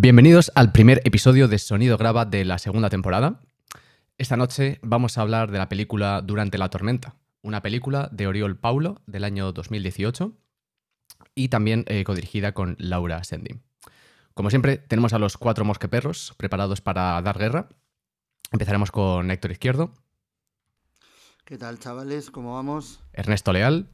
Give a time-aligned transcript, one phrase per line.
[0.00, 3.40] Bienvenidos al primer episodio de Sonido Graba de la segunda temporada.
[4.16, 8.56] Esta noche vamos a hablar de la película Durante la tormenta, una película de Oriol
[8.56, 10.38] Paulo del año 2018
[11.34, 13.58] y también eh, codirigida con Laura Sendi.
[14.34, 17.68] Como siempre, tenemos a los cuatro mosqueperros preparados para dar guerra.
[18.52, 19.94] Empezaremos con Héctor Izquierdo,
[21.44, 22.30] ¿Qué tal, chavales?
[22.30, 23.00] ¿Cómo vamos?
[23.12, 23.88] Ernesto Leal,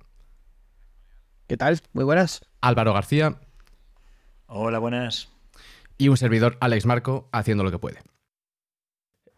[1.46, 1.80] ¿Qué tal?
[1.94, 2.44] Muy buenas.
[2.60, 3.40] Álvaro García
[4.46, 5.33] Hola, buenas.
[5.98, 7.98] Y un servidor, Alex Marco, haciendo lo que puede.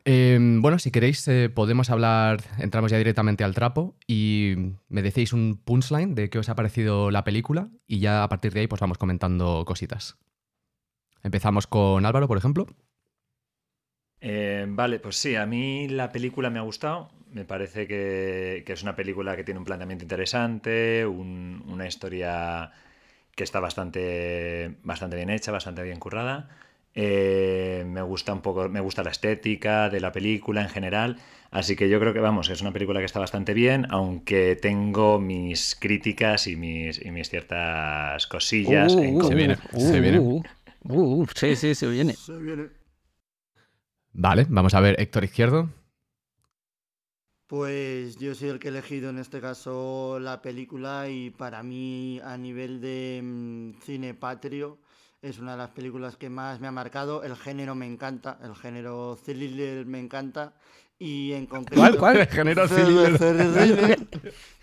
[0.08, 4.54] Eh, bueno, si queréis, eh, podemos hablar, entramos ya directamente al trapo y
[4.88, 8.52] me decís un punchline de qué os ha parecido la película y ya a partir
[8.52, 10.16] de ahí pues vamos comentando cositas.
[11.24, 12.66] Empezamos con Álvaro, por ejemplo.
[14.20, 17.10] Eh, vale, pues sí, a mí la película me ha gustado.
[17.32, 22.70] Me parece que, es una película que tiene un planteamiento interesante, un- una historia
[23.36, 26.48] que está bastante, bastante bien hecha, bastante bien currada.
[26.94, 31.18] Eh, me gusta un poco, me gusta la estética de la película en general.
[31.50, 35.20] Así que yo creo que, vamos, es una película que está bastante bien, aunque tengo
[35.20, 40.18] mis críticas y mis, y mis ciertas cosillas Uh, en uh, Se viene, se viene.
[40.18, 40.42] uh,
[40.84, 42.14] uh, uh, sí, sí, se viene.
[42.14, 42.68] Se viene.
[44.12, 45.68] Vale, vamos a ver Héctor Izquierdo.
[47.46, 52.20] Pues yo soy el que he elegido en este caso la película y para mí
[52.24, 54.78] a nivel de mm, cine patrio
[55.22, 57.22] es una de las películas que más me ha marcado.
[57.22, 60.54] El género me encanta, el género thriller me encanta
[60.98, 61.80] y en concreto...
[61.80, 62.16] ¿Cuál, cuál?
[62.20, 63.18] El género Thriller,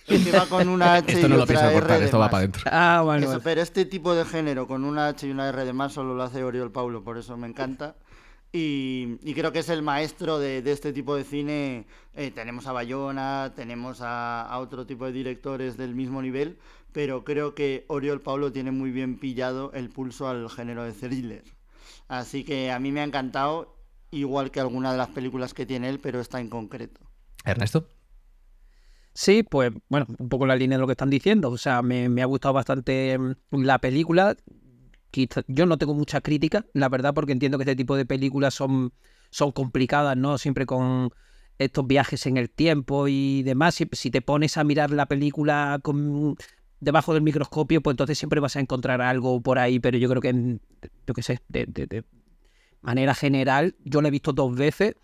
[0.06, 2.30] que va con una H Esto y no lo otra pienso R cortar, esto va
[2.30, 2.64] para adentro.
[2.66, 3.28] Ah, vale.
[3.44, 6.24] pero este tipo de género con una H y una R de más solo lo
[6.24, 7.96] hace Oriol Paulo, por eso me encanta.
[8.56, 11.88] Y, y creo que es el maestro de, de este tipo de cine.
[12.14, 16.60] Eh, tenemos a Bayona, tenemos a, a otro tipo de directores del mismo nivel,
[16.92, 21.44] pero creo que Oriol Paulo tiene muy bien pillado el pulso al género de thriller.
[22.08, 23.76] Así que a mí me ha encantado,
[24.12, 27.02] igual que alguna de las películas que tiene él, pero esta en concreto.
[27.44, 27.88] Ernesto.
[29.16, 31.50] Sí, pues bueno, un poco en la línea de lo que están diciendo.
[31.50, 34.36] O sea, me, me ha gustado bastante mm, la película.
[35.14, 38.56] Quizá- yo no tengo mucha crítica, la verdad, porque entiendo que este tipo de películas
[38.56, 38.94] son,
[39.30, 40.40] son complicadas, ¿no?
[40.40, 41.12] Siempre con
[41.60, 43.76] estos viajes en el tiempo y demás.
[43.76, 46.36] Si, te pones a mirar la película con,
[46.80, 50.22] debajo del microscopio, pues entonces siempre vas a encontrar algo por ahí, pero yo creo
[50.22, 50.58] que,
[51.08, 52.04] yo qué sé, de, de- de
[52.82, 54.96] manera general, yo la he visto dos veces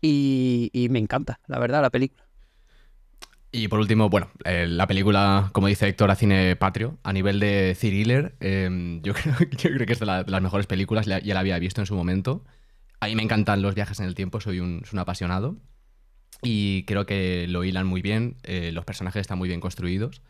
[0.00, 2.27] y me encanta, la verdad, la película.
[3.50, 7.40] Y por último, bueno, eh, la película, como dice Héctor, a cine patrio, a nivel
[7.40, 11.06] de thriller, eh, yo, creo, yo creo que es de, la- de las mejores películas,
[11.06, 12.44] la- ya la había visto en su momento.
[13.00, 15.56] A mí me encantan los viajes en el tiempo, soy un, apasionado.
[16.42, 20.22] Y creo que lo hilan muy bien, eh, los personajes están muy bien construidos.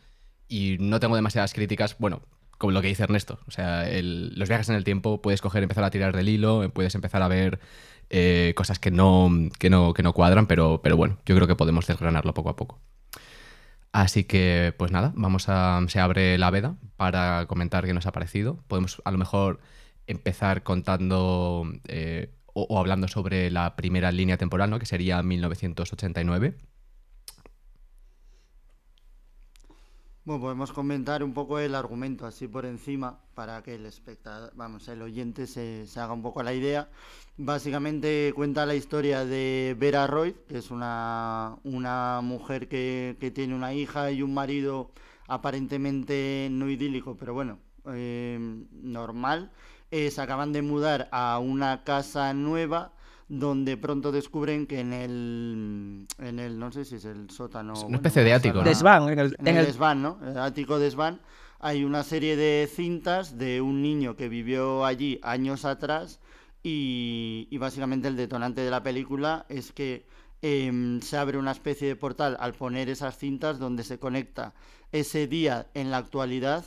[0.47, 2.21] Y no tengo demasiadas críticas, bueno,
[2.57, 3.39] como lo que dice Ernesto.
[3.47, 6.95] O sea, los viajes en el tiempo puedes coger, empezar a tirar del hilo, puedes
[6.95, 7.59] empezar a ver
[8.09, 9.29] eh, cosas que no,
[9.59, 12.55] que, no, que no cuadran, pero, pero bueno, yo creo que podemos desgranarlo poco a
[12.55, 12.79] poco.
[13.91, 15.81] Así que, pues nada, vamos a.
[15.87, 18.57] Se abre la veda para comentar qué nos ha parecido.
[18.67, 19.59] Podemos a lo mejor
[20.07, 24.79] empezar contando eh, o, o hablando sobre la primera línea temporal, ¿no?
[24.79, 26.55] Que sería 1989.
[30.25, 34.87] Bueno, podemos comentar un poco el argumento así por encima para que el espectador, vamos,
[34.89, 36.89] el oyente se, haga un poco la idea.
[37.37, 43.55] Básicamente cuenta la historia de Vera Roy, que es una, una mujer que, que tiene
[43.55, 44.91] una hija y un marido
[45.27, 47.59] aparentemente no idílico, pero bueno,
[47.93, 48.37] eh,
[48.71, 49.51] normal.
[49.91, 52.93] Se acaban de mudar a una casa nueva
[53.29, 57.73] donde pronto descubren que en el, en el no sé si es el sótano.
[57.73, 58.63] Es una bueno, especie de ático, ¿no?
[58.63, 60.19] sala- Desván, en el, en en el el- desván, ¿no?
[60.25, 61.21] El ático desván.
[61.59, 66.19] Hay una serie de cintas de un niño que vivió allí años atrás
[66.63, 70.05] y, y básicamente el detonante de la película es que
[70.41, 74.53] em, se abre una especie de portal al poner esas cintas donde se conecta
[74.91, 76.63] ese día en la actualidad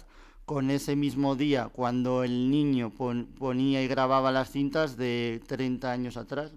[0.53, 5.91] con ese mismo día cuando el niño pon- ponía y grababa las cintas de 30
[5.93, 6.53] años atrás,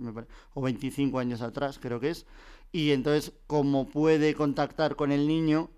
[0.54, 2.26] o 25 años atrás creo que es.
[2.72, 5.70] Y entonces, como puede contactar con el niño,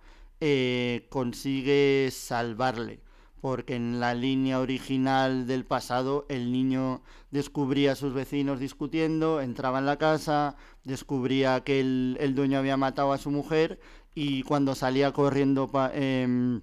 [0.41, 3.01] eh, consigue salvarle.
[3.41, 9.77] Porque en la línea original del pasado, el niño descubría a sus vecinos discutiendo, entraba
[9.79, 13.79] en la casa, descubría que el, dueño había matado a su mujer
[14.15, 16.61] y cuando salía corriendo em,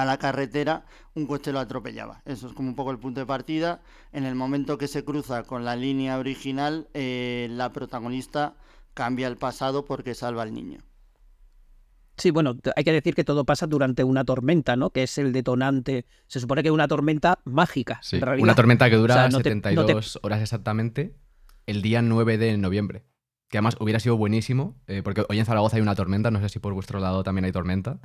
[0.00, 0.84] a la carretera,
[1.14, 2.22] un coche lo atropellaba.
[2.24, 3.80] Eso es como un poco el punto de partida.
[4.12, 8.54] En el momento que se cruza con la línea original, eh, la protagonista
[8.94, 10.80] cambia el pasado porque salva al niño.
[12.16, 14.90] Sí, bueno, hay que decir que todo pasa durante una tormenta, ¿no?
[14.90, 16.04] Que es el detonante.
[16.26, 18.00] Se supone que es una tormenta mágica.
[18.02, 18.44] Sí, en realidad.
[18.44, 21.14] una tormenta que dura O sea, no te- 72 no horas exactamente,
[21.66, 23.04] el día 9 de noviembre.
[23.48, 26.48] Que además hubiera sido buenísimo, eh, porque hoy en Zaragoza hay una tormenta, no sé
[26.48, 28.00] si por vuestro lado también hay tormenta.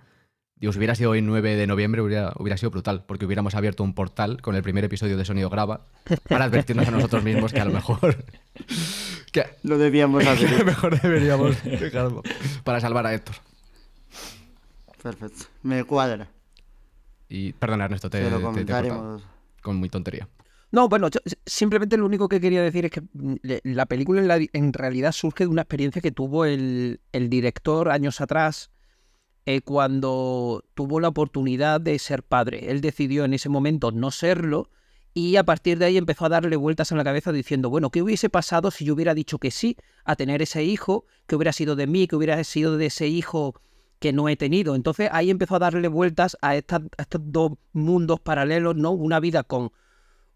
[0.63, 3.83] Digo, si hubiera sido hoy 9 de noviembre, hubiera, hubiera sido brutal, porque hubiéramos abierto
[3.83, 5.87] un portal con el primer episodio de Sonido Graba
[6.29, 8.23] para advertirnos a nosotros mismos que a lo mejor.
[9.33, 10.65] que, Lo debíamos que a lo hacer.
[10.65, 12.23] mejor deberíamos dejarlo
[12.63, 13.35] para salvar a Héctor.
[15.01, 15.47] Perfecto.
[15.63, 16.29] Me cuadra.
[17.27, 19.21] Y perdona, Ernesto, te, lo te- te comentaremos.
[19.61, 20.29] con muy tontería.
[20.71, 24.29] No, bueno, yo simplemente lo único que quería decir es que mm, la película en,
[24.29, 28.69] la- en realidad surge de una experiencia que tuvo el, el director años atrás
[29.45, 32.71] eh, cuando tuvo la oportunidad de ser padre.
[32.71, 34.69] Él decidió en ese momento no serlo
[35.13, 38.01] y a partir de ahí empezó a darle vueltas en la cabeza diciendo, bueno, ¿qué
[38.01, 41.05] hubiese pasado si yo hubiera dicho que sí a tener ese hijo?
[41.27, 42.07] ¿Qué hubiera sido de mí?
[42.07, 43.53] ¿Qué hubiera sido de ese hijo
[43.99, 44.75] que no he tenido?
[44.75, 46.81] Entonces ahí empezó a darle vueltas a, estos
[47.21, 48.91] dos mundos paralelos, ¿no?
[48.91, 49.71] Una vida con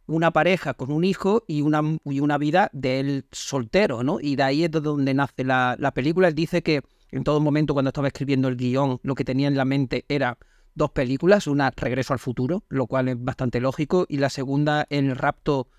[0.06, 4.20] una pareja con un hijo y una, y una vida de él soltero, ¿no?
[4.22, 6.30] Y de ahí es de donde nace la, la película.
[6.30, 6.82] Él dice que
[7.12, 10.38] en todo momento cuando estaba escribiendo el guion lo que tenía en la mente era
[10.76, 15.16] dos películas, una Regreso al futuro, lo cual es bastante lógico, y la segunda El
[15.16, 15.70] rapto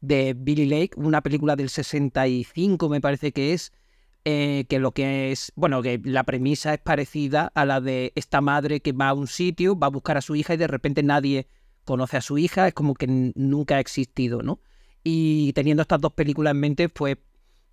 [0.00, 3.72] de Billy Lake, una película del 65 me parece que es,
[4.24, 8.40] eh, que lo que es, bueno, que la premisa es parecida a la de esta
[8.40, 11.02] madre que va a un sitio, va a buscar a su hija y de repente
[11.02, 11.46] nadie
[11.84, 14.60] conoce a su hija, es como que nunca ha existido, ¿no?
[15.02, 17.18] Y teniendo estas dos películas en mente, fue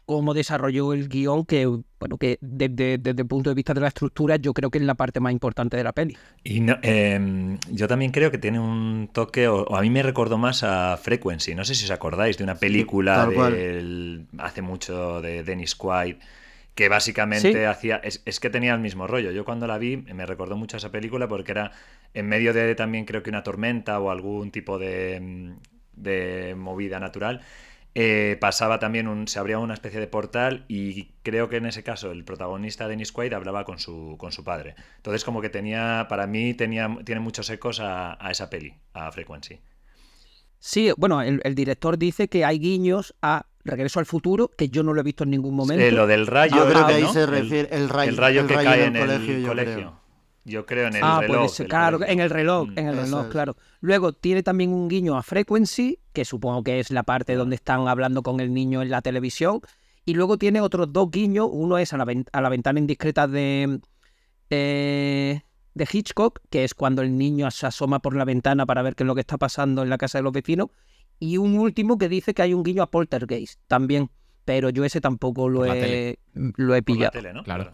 [0.07, 1.67] cómo desarrolló el guion, que,
[1.99, 4.85] bueno, que desde, desde el punto de vista de la estructura, yo creo que es
[4.85, 6.17] la parte más importante de la peli.
[6.43, 10.01] Y no- em, yo también creo que tiene un toque, o, o a mí me
[10.03, 11.55] recordó más a Frequency.
[11.55, 16.15] No sé si os acordáis de una película del- hace mucho de Dennis Quaid,
[16.75, 17.65] que básicamente Sí.
[17.65, 17.97] hacía.
[17.97, 19.31] Es, es que tenía el mismo rollo.
[19.31, 21.71] Yo cuando la vi me recordó mucho a esa película porque era
[22.13, 25.51] en medio de también creo que una tormenta o algún tipo de, mm,
[25.93, 27.41] de movida natural.
[27.99, 31.81] Eh, pasaba también un, se abría una especie de portal y creo que en ese
[31.81, 34.75] caso el protagonista Dennis Quaid hablaba con su, con su padre.
[34.97, 39.11] Entonces como que tenía, para mí tenía, tiene muchos ecos a, a esa peli, a
[39.11, 39.59] Frequency.
[40.59, 44.81] Sí, bueno, el, el director dice que hay guiños a Regreso al futuro, que yo
[44.83, 45.83] no lo he visto en ningún momento.
[45.83, 47.11] Eh, lo del rayo, Yo creo que ahí ¿no?
[47.13, 49.47] se El- refiere el rayo, el rayo el que rayo cae en el el colegio,
[49.47, 49.99] colegio.
[50.47, 50.87] Yo creo.
[50.87, 51.35] En el ah, reloj.
[51.37, 52.79] puede ser, del claro, en el reloj, Mm.
[52.79, 53.31] en el Eso reloj, es.
[53.31, 53.55] claro.
[53.81, 57.87] Luego tiene también un guiño a Frequency, que supongo que es la parte donde están
[57.87, 59.61] hablando con el niño en la televisión.
[60.05, 61.47] Y luego tiene otros dos guiños.
[61.51, 63.79] Uno es a la, ven- a la ventana indiscreta de,
[64.49, 65.41] eh,
[65.73, 69.03] de Hitchcock, que es cuando el niño se asoma por la ventana para ver qué
[69.03, 70.67] es lo que está pasando en la casa de los vecinos.
[71.19, 74.09] Y un último que dice que hay un guiño a Poltergeist también.
[74.45, 77.11] Pero yo ese tampoco lo Por he, lo he Por la pillado.
[77.11, 77.43] tele, ¿no?
[77.43, 77.73] Claro.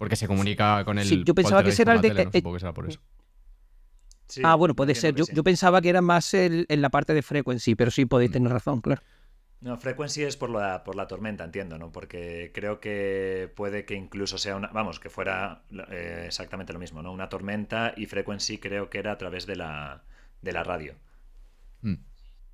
[0.00, 1.04] Porque se comunica con el.
[1.06, 3.00] Sí, yo pensaba que era el de- tele, no eh, supongo que será por eso.
[4.28, 5.14] Sí, ah, bueno, puede ser.
[5.14, 5.32] Yo, sí.
[5.34, 8.08] yo pensaba que era más el- en la parte de Frequency, pero sí Mm.
[8.08, 9.02] podéis tener razón, claro.
[9.60, 11.92] No, Frequency es por la, por la tormenta, entiendo, ¿no?
[11.92, 14.68] Porque creo que puede que incluso sea una.
[14.68, 17.12] Vamos, que fuera eh, exactamente lo mismo, ¿no?
[17.12, 20.02] Una tormenta y Frequency creo que era a través de la,
[20.40, 20.94] de la radio.
[21.82, 21.96] Mm.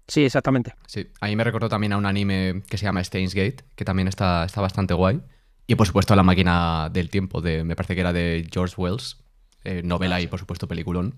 [0.09, 0.75] Sí, exactamente.
[0.89, 3.85] Sí, a mí me recordó también a un anime que se llama Steins Gate, que
[3.85, 5.23] también está, está bastante guay.
[5.67, 9.19] Y por supuesto La máquina del tiempo, de, me parece que era de George Wells,
[9.65, 11.17] eh, novela y por supuesto peliculón.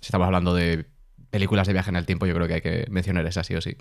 [0.00, 0.86] Si estamos hablando de
[1.30, 3.60] películas de viaje en el tiempo, yo creo que hay que mencionar esa sí o
[3.60, 3.76] sí.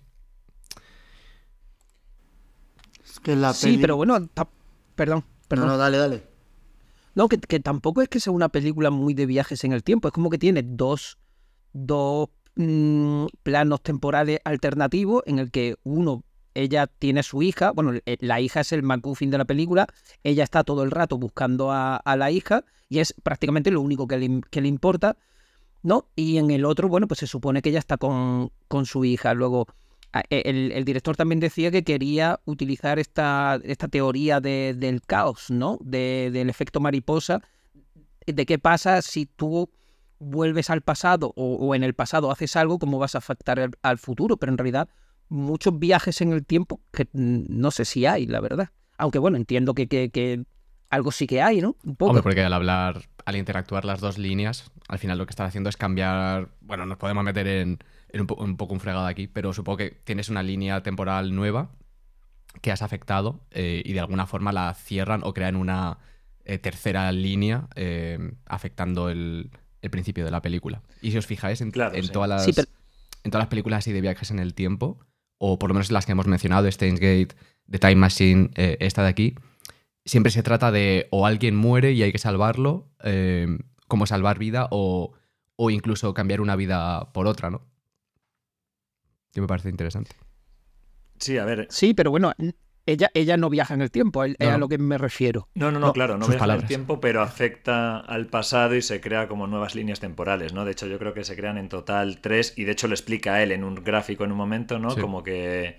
[3.03, 4.49] Es que la Sí, pero bueno, ta-
[4.95, 5.67] perdón, No, perdón.
[5.67, 6.23] no, dale, dale.
[7.15, 10.07] No, que, que tampoco es que sea una película muy de viajes en el tiempo,
[10.07, 11.17] es como que tiene dos,
[11.73, 16.23] dos mm, planos temporales alternativos en el que uno,
[16.61, 19.87] ella tiene su hija, bueno, eh, la hija es el MacGuffin de la película,
[20.23, 24.17] ella está todo el rato buscando a, la hija y es prácticamente lo único que
[24.17, 25.17] le, importa,
[25.83, 26.07] ¿no?
[26.15, 29.33] Y en el otro, bueno, pues se supone que ella está con, con su hija.
[29.33, 29.67] Luego,
[30.29, 35.77] e- el, director también decía que quería utilizar esta, esta teoría de- del caos, ¿no?
[35.81, 37.41] De- del efecto mariposa,
[38.25, 39.69] de qué pasa si tú
[40.19, 44.37] vuelves al pasado o, en el pasado haces algo, cómo vas a afectar al futuro.
[44.37, 44.89] Pero en realidad,
[45.29, 48.69] muchos viajes en el tiempo que no sé si hay, la verdad.
[48.97, 50.43] Aunque bueno, entiendo que, que- que
[50.89, 51.75] algo sí que hay, ¿no?
[51.83, 52.09] Un poco.
[52.09, 55.69] Hombre, porque al hablar, al interactuar las dos líneas, al final lo que están haciendo
[55.69, 56.49] es cambiar.
[56.61, 57.77] Bueno, nos podemos meter en,
[58.09, 61.33] en un, po- un poco un fregado aquí, pero supongo que tienes una línea temporal
[61.35, 61.69] nueva
[62.61, 65.99] que has afectado eh, y de alguna forma la cierran o crean una
[66.45, 68.17] eh, tercera línea eh,
[68.47, 69.51] afectando el,
[69.83, 70.81] el principio de la película.
[71.03, 72.11] Y si os fijáis en, Claro, en sí.
[72.11, 72.67] todas las, Sí, pero-
[73.23, 74.99] en todas las películas así de viajes en el tiempo,
[75.39, 77.35] o por lo menos las que hemos mencionado, Steins Gate,
[77.69, 79.35] The Time Machine, eh, esta de aquí,
[80.05, 83.47] siempre se trata de o alguien muere y hay que salvarlo, eh,
[83.87, 85.13] como salvar vida, o,
[85.55, 87.65] o incluso cambiar una vida por otra, ¿no?
[89.31, 90.11] Que me parece interesante.
[91.19, 91.67] Sí, a ver.
[91.69, 92.33] Sí, pero bueno,
[92.91, 95.47] ella, ella no viaja en el tiempo, es a lo que me refiero.
[95.53, 98.99] No, no, no, claro, no viaja en el tiempo, pero afecta al pasado y se
[98.99, 100.65] crea como nuevas líneas temporales, ¿no?
[100.65, 103.41] De hecho, yo creo que se crean en total tres, y de hecho lo explica
[103.43, 104.95] él en un gráfico en un momento, ¿no?
[104.95, 105.77] Como que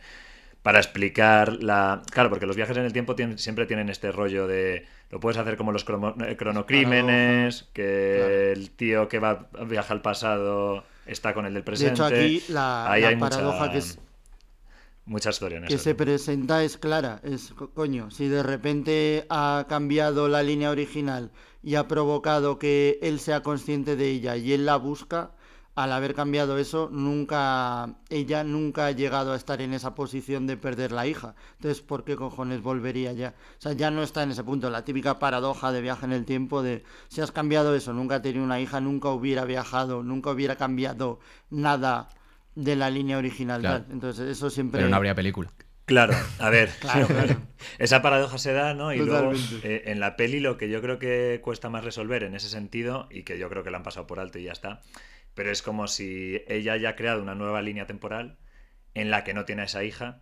[0.62, 2.02] para explicar la...
[2.10, 4.86] Claro, porque los viajes en el tiempo siempre tienen este rollo de...
[5.10, 10.84] Lo puedes hacer como los eh, cronocrímenes, que el tío que va viaja al pasado
[11.06, 12.02] está con el del presente.
[12.02, 13.98] De hecho, aquí la, hay paradoja que es
[15.06, 20.42] Mucha historia Que se presenta es clara, es coño, si de repente ha cambiado la
[20.42, 25.32] línea original y ha provocado que él sea consciente de ella y él la busca,
[25.74, 30.56] al haber cambiado eso, nunca ella nunca ha llegado a estar en esa posición de
[30.56, 31.34] perder la hija.
[31.56, 33.34] Entonces, ¿por qué cojones volvería ya?
[33.58, 34.68] O sea, ya no está en ese punto.
[34.68, 38.22] La típica paradoja de viaje en el tiempo de si has cambiado eso, nunca ha
[38.22, 42.08] tenido una hija, nunca hubiera viajado, nunca hubiera cambiado nada
[42.54, 43.86] de la línea original.
[43.90, 44.78] Entonces, eso siempre.
[44.78, 45.50] Pero no habría película.
[45.90, 46.70] Claro, a ver.
[47.78, 48.92] Esa paradoja se da, ¿no?
[48.92, 49.32] Y luego
[49.64, 53.08] eh, en la peli lo que yo creo que cuesta más resolver en ese sentido,
[53.10, 54.82] y que yo creo que la han pasado por alto y ya está,
[55.34, 58.38] pero es como si ella haya creado una nueva línea temporal
[58.94, 60.20] en la que no tiene a esa hija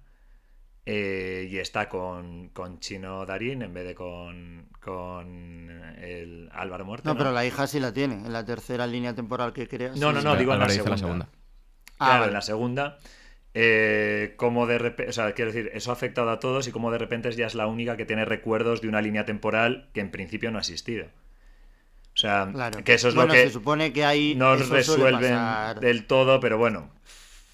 [0.86, 7.06] eh, y está con, Chino Darín en vez de con, con el Álvaro Muerto.
[7.06, 9.92] No, pero la hija sí la tiene, en la tercera línea temporal que crea.
[9.96, 11.28] No, no, no, digo en la segunda.
[11.98, 12.98] Ah, claro, en la segunda.
[13.54, 16.90] Eh, como de repente, o sea, quiero decir, eso ha afectado a todos y como
[16.92, 20.10] de repente ya es la única que tiene recuerdos de una línea temporal que en
[20.10, 21.06] principio no ha existido.
[22.14, 22.52] O sea,
[22.84, 26.90] que eso es lo que se supone que ahí no resuelven del todo, pero bueno.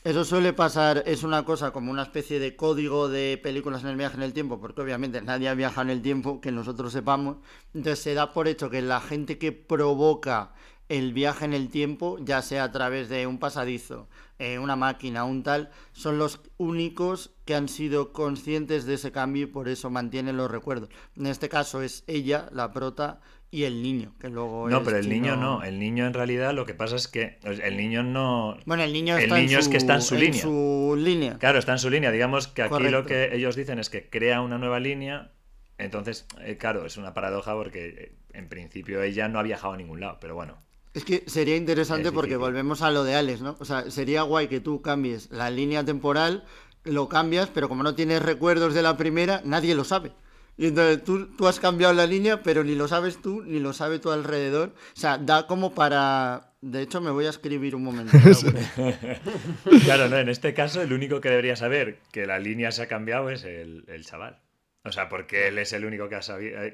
[0.05, 3.97] Eso suele pasar, es una cosa como una especie de código de películas en el
[3.97, 7.39] viaje en el tiempo, porque obviamente nadie viaja en el tiempo, que nosotros sepamos.
[7.73, 10.53] Entonces se da por hecho que la gente que provoca
[10.91, 15.25] el viaje en el tiempo, ya sea a través de un pasadizo, eh, una máquina,
[15.25, 19.91] un tal, son los únicos que han sido conscientes de ese cambio y por eso
[19.91, 20.89] mantienen los recuerdos.
[21.17, 23.21] En este caso es ella, la prota,
[23.55, 24.69] y el niño, que luego...
[24.69, 27.77] No, pero el niño no, el niño en realidad lo que pasa es que el
[27.77, 28.57] niño no...
[28.67, 30.43] Bueno, el niño, el niño es que está en su línea.
[30.43, 31.39] su línea.
[31.39, 32.11] Claro, está en su línea.
[32.11, 35.31] Digamos que aquí lo que ellos dicen es que crea una nueva línea,
[35.79, 39.77] entonces, eh, claro, es una paradoja porque eh, en principio ella no ha viajado a
[39.77, 40.59] ningún lado, pero bueno.
[40.95, 43.57] Es que sería interesante porque volvemos a lo de Alex, ¿no?
[43.59, 46.45] O sea, sería guay que tú cambies la línea temporal,
[46.85, 50.13] lo cambias, pero como no tienes recuerdos de la primera, nadie lo sabe.
[50.57, 53.73] Y entonces tú, tú has cambiado la línea, pero ni lo sabes tú, ni lo
[53.73, 54.73] sabe tu alrededor.
[54.97, 56.53] O sea, da como para...
[56.61, 58.17] De hecho, me voy a escribir un momento.
[59.85, 62.87] claro, no, en este caso el único que debería saber que la línea se ha
[62.87, 64.41] cambiado es el, chaval.
[64.85, 66.21] O sea, porque él es el único que ha,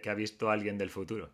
[0.00, 1.30] que ha visto a alguien del futuro.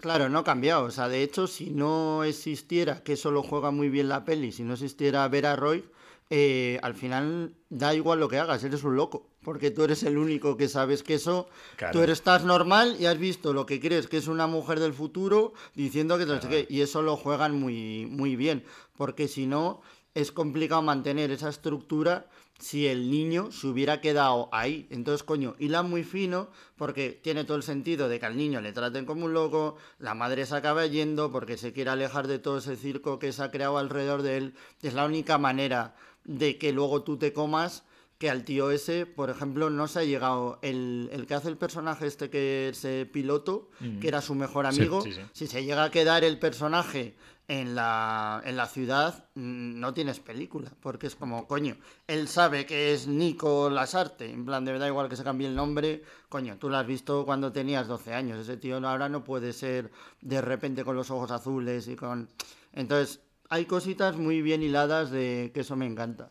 [0.00, 0.84] Claro, no ha cambiado.
[0.84, 4.52] O sea, de hecho, si no existiera, que eso lo juega muy bien la peli,
[4.52, 5.84] si no existiera Vera Roy,
[6.30, 9.26] eh, al final da igual lo que hagas, eres un loco.
[9.42, 11.48] Porque tú eres el único que sabes que eso.
[11.92, 14.92] Tú eres, estás normal y has visto lo que crees que es una mujer del
[14.92, 16.26] futuro diciendo que.
[16.26, 16.48] Claro.
[16.68, 18.64] Y eso lo juegan muy, muy bien.
[18.96, 19.80] Porque si no,
[20.14, 22.26] es complicado mantener esa estructura
[22.58, 24.86] si el niño se hubiera quedado ahí.
[24.90, 28.72] Entonces, coño, hila muy fino porque tiene todo el sentido de que al niño le
[28.72, 32.58] traten como un loco, la madre se acaba yendo porque se quiere alejar de todo
[32.58, 34.54] ese circo que se ha creado alrededor de él.
[34.82, 37.84] Es la única manera de que luego tú te comas
[38.18, 40.58] que al tío ese, por ejemplo, no se ha llegado.
[40.60, 45.04] El, el que hace el personaje este que es piloto, que era su mejor amigo,
[45.32, 47.14] si se llega a quedar el personaje
[47.48, 51.76] en la, en la ciudad mm, no tienes película, porque es como, coño,
[52.06, 55.56] él sabe que es Nico Lasarte, en plan, de verdad, igual que se cambie el
[55.56, 59.54] nombre, coño, tú lo has visto cuando tenías 12 años, ese tío ahora no puede
[59.54, 59.90] ser
[60.20, 62.28] de repente con los ojos azules y con...
[62.74, 66.30] Entonces, hay cositas muy bien hiladas de que eso me encanta.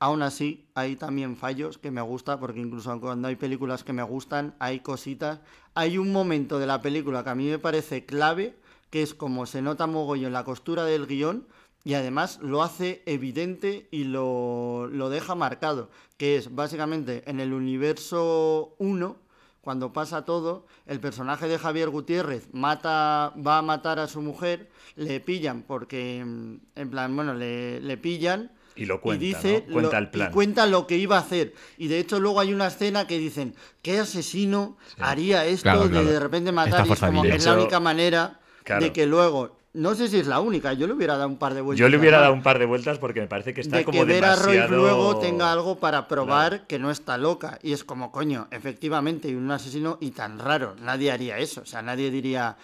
[0.00, 4.04] Aún así, hay también fallos que me gusta, porque incluso cuando hay películas que me
[4.04, 5.40] gustan, hay cositas.
[5.74, 8.56] Hay un momento de la película que a mí me parece clave,
[8.90, 11.46] que es como se nota mogollón la costura del guion,
[11.82, 17.52] y además lo hace evidente y lo, lo deja marcado, que es básicamente en el
[17.52, 19.16] universo 1,
[19.62, 24.70] cuando pasa todo, el personaje de Javier Gutiérrez mata, va a matar a su mujer,
[24.94, 30.10] le pillan porque, en plan, bueno, le, le pillan y lo cuenta, dice, cuenta el
[30.10, 30.30] plan.
[30.30, 31.54] Y cuenta lo que iba a hacer.
[31.76, 36.20] Y de hecho luego hay una escena que dicen, ¿qué asesino haría esto de de
[36.20, 36.86] repente matar?
[36.86, 38.40] Y es, como, es la única manera
[38.80, 41.52] de que luego No sé si es la única, yo le hubiera dado un par
[41.54, 41.78] de vueltas.
[41.78, 43.98] Yo le hubiera dado un par de vueltas porque me parece que está de como
[43.98, 44.68] que Vera demasiado...
[44.68, 47.58] Roy luego tenga algo para probar que no está loca.
[47.62, 50.74] Y es como, coño, efectivamente, y un asesino y tan raro.
[50.80, 51.60] Nadie haría eso.
[51.60, 52.56] O sea, nadie diría,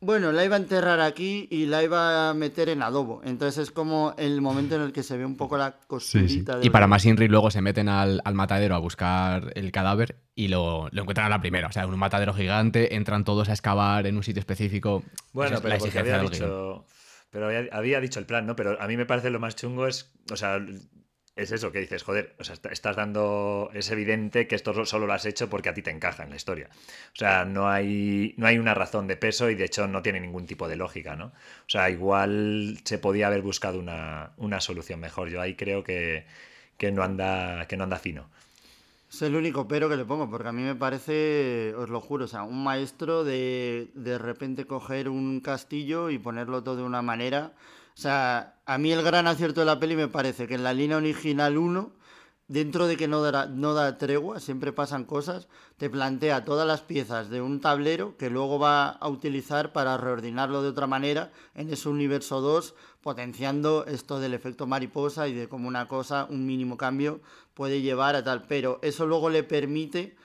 [0.00, 3.20] bueno, la iba a enterrar aquí y la iba a meter en adobo.
[3.24, 6.58] Entonces es como el momento en el que se ve un poco la costurita.
[6.62, 10.48] Y para más Inri luego se meten al, al matadero a buscar el cadáver y
[10.48, 11.68] lo, lo encuentran a la primera.
[11.68, 15.02] O sea, en un matadero gigante, entran todos a excavar en un sitio específico.
[15.32, 16.30] Bueno, es pero la había guion.
[16.30, 16.86] dicho...
[17.30, 18.56] Pero había, había dicho el plan, ¿no?
[18.56, 20.10] Pero a mí me parece lo más chungo es...
[20.32, 20.58] O sea,
[21.42, 23.70] es eso que dices, joder, o sea, est- estás dando...
[23.74, 26.36] Es evidente que esto solo lo has hecho porque a ti te encaja en la
[26.36, 26.68] historia.
[27.14, 30.20] O sea, no hay, no hay una razón de peso y de hecho no tiene
[30.20, 31.26] ningún tipo de lógica, ¿no?
[31.26, 35.28] O sea, igual se podía haber buscado una, una solución mejor.
[35.28, 36.24] Yo ahí creo que,
[36.78, 38.28] que, no anda, que no anda fino.
[39.12, 42.26] Es el único pero que le pongo, porque a mí me parece, os lo juro,
[42.26, 47.02] o sea, un maestro de de repente coger un castillo y ponerlo todo de una
[47.02, 47.52] manera.
[48.00, 50.72] O sea, a mí el gran acierto de la peli me parece que en la
[50.72, 51.92] línea original 1,
[52.48, 56.80] dentro de que no da, no da tregua, siempre pasan cosas, te plantea todas las
[56.80, 61.70] piezas de un tablero que luego va a utilizar para reordenarlo de otra manera en
[61.70, 66.78] ese universo 2, potenciando esto del efecto mariposa y de cómo una cosa, un mínimo
[66.78, 67.20] cambio,
[67.52, 68.44] puede llevar a tal.
[68.48, 70.16] Pero eso luego le permite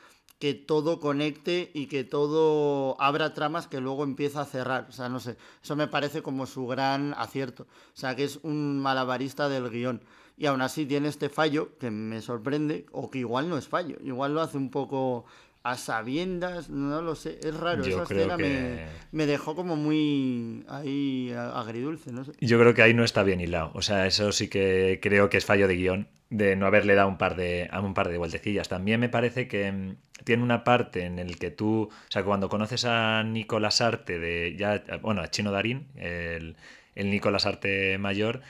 [0.46, 4.86] que todo conecte y que todo abra tramas que luego empieza a cerrar.
[4.90, 7.64] O sea, no sé, eso me parece como su gran acierto.
[7.64, 10.02] O sea, que es un malabarista del guion.
[10.38, 13.98] Y aún así tiene este fallo que me sorprende, o que igual no es fallo,
[14.04, 15.26] igual lo hace un poco
[15.64, 17.84] a sabiendas, no lo sé, es raro.
[17.84, 22.34] Yo Esa escena me, que- me dejó como muy ahí agridulce, no sé.
[22.40, 23.72] Yo creo que ahí no está bien hilado.
[23.74, 27.08] O sea, eso sí que creo que es fallo de guion de no haberle dado
[27.10, 28.70] un par de, un par de vueltecillas.
[28.70, 32.50] También me parece que mm, tiene una parte en el que tú, o sea, cuando
[32.50, 36.58] conoces a Nicolás Arte de ya, bueno, a Chino Darín, el,
[36.96, 38.42] el Nicolás Arte mayor,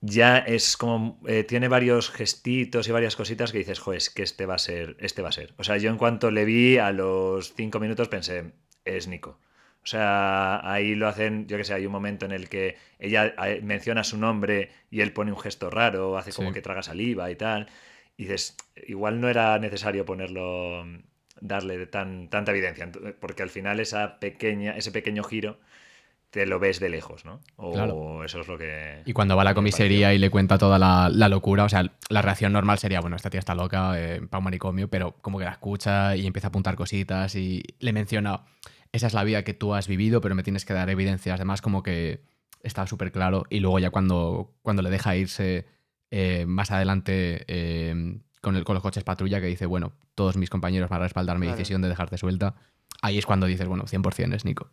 [0.00, 4.22] ya es como eh, tiene varios gestitos y varias cositas que dices, joder, es que
[4.22, 5.54] este va a ser, este va a ser.
[5.58, 8.52] O sea, yo en cuanto le vi a los cinco minutos pensé,
[8.84, 9.38] es Nico.
[9.84, 13.34] O sea, ahí lo hacen, yo que sé, hay un momento en el que ella
[13.46, 16.54] eh, menciona su nombre y él pone un gesto raro, hace como Sí.
[16.54, 17.66] que traga saliva y tal.
[18.16, 20.84] Y dices, igual no era necesario ponerlo,
[21.40, 25.58] darle tan, tanta evidencia, ent- porque al final esa pequeña, ese pequeño giro
[26.30, 27.40] te lo ves de lejos, ¿no?
[27.56, 28.24] O Claro.
[28.24, 29.02] eso es lo que...
[29.04, 30.16] Y cuando va a la comisaría pareció.
[30.16, 33.28] y le cuenta toda la, la locura, o sea, la reacción normal sería, bueno, esta
[33.30, 36.50] tía está loca, eh, para un manicomio, pero como que la escucha y empieza a
[36.50, 38.40] apuntar cositas y le menciona,
[38.92, 41.34] esa es la vida que tú has vivido, pero me tienes que dar evidencias.
[41.36, 42.22] Además, como que
[42.62, 43.44] está súper claro.
[43.50, 45.66] Y luego ya cuando, cuando le deja irse
[46.10, 50.50] eh, más adelante eh, con, el, con los coches patrulla, que dice, bueno, todos mis
[50.50, 51.56] compañeros van a respaldar mi Claro.
[51.56, 52.54] decisión de dejarte suelta,
[53.00, 54.70] ahí es cuando dices, bueno, 100% es Nico.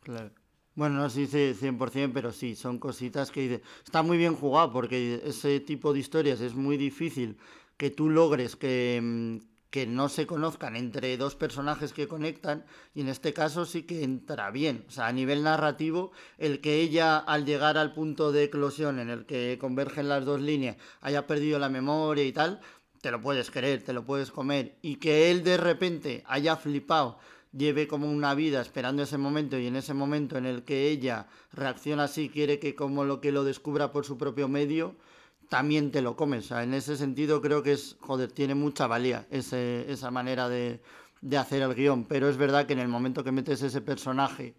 [0.00, 0.30] Claro.
[0.74, 3.62] Bueno, no se dice 100%, pero sí, son cositas que dice.
[3.84, 7.36] Está muy bien jugado porque ese tipo de historias es muy difícil
[7.76, 9.36] que tú logres que, mm,
[9.70, 14.02] que no se conozcan entre dos personajes que conectan y en este caso sí que
[14.02, 14.84] entra bien.
[14.88, 19.10] O sea, a nivel narrativo, el que ella al llegar al punto de eclosión en
[19.10, 22.60] el que convergen las dos líneas haya perdido la memoria y tal,
[23.00, 24.76] te lo puedes creer, te lo puedes comer.
[24.82, 27.18] Y que él de repente haya flipado,
[27.52, 31.28] lleve como una vida esperando ese momento y en ese momento en el que ella
[31.52, 34.96] reacciona así, quiere que como lo que lo descubra por su propio medio,
[35.50, 36.46] también te lo comes.
[36.46, 40.48] O sea, en ese sentido creo que es, joder, tiene mucha valía ese- esa manera
[40.48, 40.80] de,
[41.20, 42.06] de hacer el guion.
[42.06, 44.54] Pero es verdad que en el momento que metes ese personaje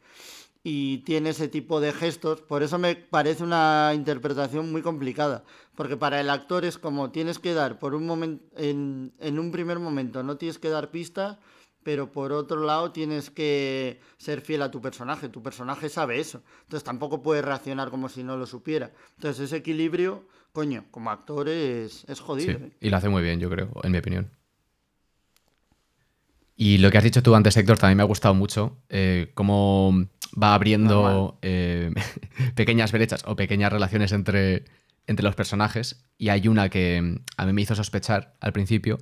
[0.63, 5.43] y tiene ese tipo de gestos, por eso me parece una interpretación muy complicada,
[5.75, 9.51] porque para el actor es como tienes que dar por un momento, en, en un
[9.51, 11.37] primer momento no tienes que dar pistas,
[11.83, 16.43] pero por otro lado tienes que ser fiel a tu personaje, tu personaje sabe eso,
[16.63, 21.49] entonces tampoco puedes reaccionar como si no lo supiera, entonces ese equilibrio, coño, como actor
[21.49, 22.57] es, es jodido.
[22.57, 22.71] Sí, ¿eh?
[22.81, 24.31] y lo hace muy bien, yo creo, en mi opinión.
[26.55, 28.77] Y lo que has dicho tú antes, Héctor, también me ha gustado mucho.
[28.89, 29.93] eh, cómo
[30.41, 31.91] va abriendo eh,
[32.55, 34.65] pequeñas brechas o pequeñas relaciones entre,
[35.07, 36.05] entre los personajes.
[36.17, 38.97] Y hay una que mm, a mí me hizo sospechar al principio,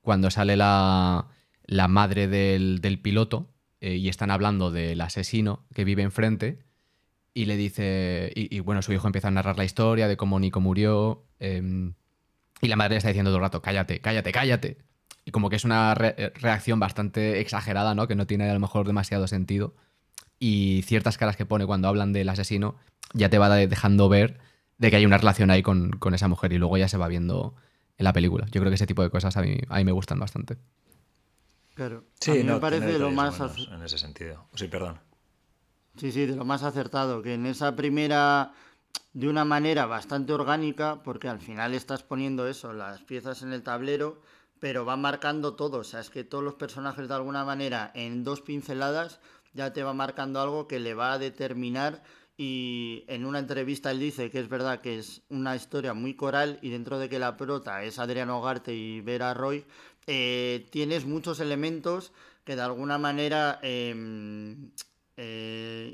[0.00, 1.28] cuando sale la,
[1.66, 6.60] la madre del, del piloto eh, y están hablando del asesino que vive enfrente.
[7.34, 10.38] Y le dice, y, y, bueno, su hijo empieza a narrar la historia de cómo
[10.38, 11.24] Nico murió.
[11.38, 11.94] em,
[12.60, 14.78] y la madre le está diciendo todo el rato, cállate, cállate, cállate.
[15.24, 18.06] Y como que es una re- eh, reacción bastante exagerada, ¿no?
[18.06, 19.74] Que no tiene a lo mejor demasiado sentido.
[20.38, 22.76] Y ciertas caras que pone cuando hablan del asesino
[23.14, 24.38] ya te va de- dejando ver
[24.78, 27.08] de que hay una relación ahí con, con esa mujer y luego ya se va
[27.08, 27.54] viendo
[27.98, 28.46] en la película.
[28.50, 30.56] Yo creo que ese tipo de cosas a mí, a mí me gustan bastante.
[31.74, 32.04] Claro.
[32.20, 33.40] Sí, a mí no, me parece lo más...
[33.72, 34.48] en ese sentido.
[34.54, 34.98] Sí, perdón.
[35.96, 38.54] Sí, sí, de lo más acertado, que en esa primera,
[39.12, 43.62] de una manera bastante orgánica, porque al final estás poniendo eso, las piezas en el
[43.62, 44.20] tablero,
[44.58, 48.24] pero va marcando todo, o sea, es que todos los personajes de alguna manera en
[48.24, 49.20] dos pinceladas
[49.54, 52.02] ya te va marcando algo que le va a determinar
[52.36, 56.58] y en una entrevista él dice que es verdad que es una historia muy coral
[56.62, 59.66] y dentro de que la prota es Adriano Garte y Vera Roy,
[60.06, 62.12] eh, tienes muchos elementos
[62.44, 64.70] que de alguna manera em,
[65.16, 65.92] eh,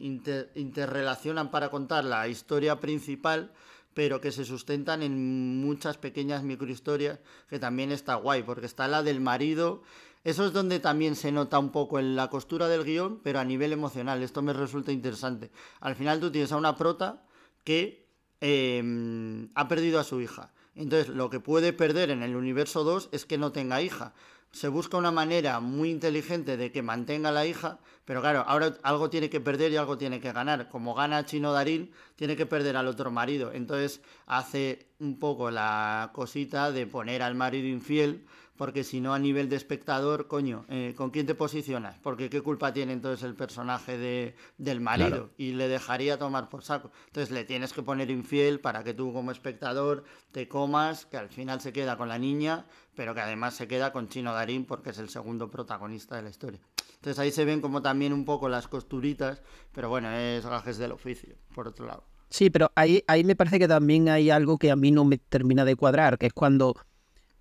[0.55, 3.53] interrelacionan para contar la historia principal,
[3.95, 9.03] pero que se sustentan en muchas pequeñas microhistorias, que también está guay, porque está la
[9.03, 9.83] del marido.
[10.25, 13.45] Eso es donde también se nota un poco en la costura del guion, pero a
[13.45, 14.23] nivel emocional.
[14.23, 15.51] Esto me resulta interesante.
[15.81, 17.25] Al final tú tienes a una prota
[17.65, 18.07] que
[18.41, 20.53] em, ha perdido a su hija.
[20.75, 24.15] Entonces, lo que puede perder en el universo 2 es que no tenga hija
[24.51, 29.11] se busca una manera muy inteligente de que mantenga la hija, pero claro, ahora algo
[29.11, 30.69] tiene que perder y algo tiene que ganar.
[30.69, 33.53] Como gana Chino Darín, tiene que perder al otro marido.
[33.53, 38.25] Entonces hace un poco la cosita de poner al marido infiel
[38.59, 41.97] porque si no a nivel de espectador, coño, eh, ¿con quién te posicionas?
[42.03, 46.65] Porque qué culpa tiene entonces el personaje de, del marido y le dejaría tomar por
[46.65, 46.91] saco.
[47.07, 51.29] Entonces le tienes que poner infiel para que tú como espectador te comas, que al
[51.29, 52.67] final se queda con la niña,
[52.97, 56.31] pero que además se queda con Chino Darín porque es el segundo protagonista de la
[56.31, 56.61] historia.
[56.97, 59.41] Entonces ahí se ven como también un poco las costuritas,
[59.73, 62.03] pero bueno, es gajes del oficio, por otro lado.
[62.29, 65.17] Sí, pero ahí, ahí me parece que también hay algo que a mí no me
[65.19, 66.75] termina de cuadrar, que es cuando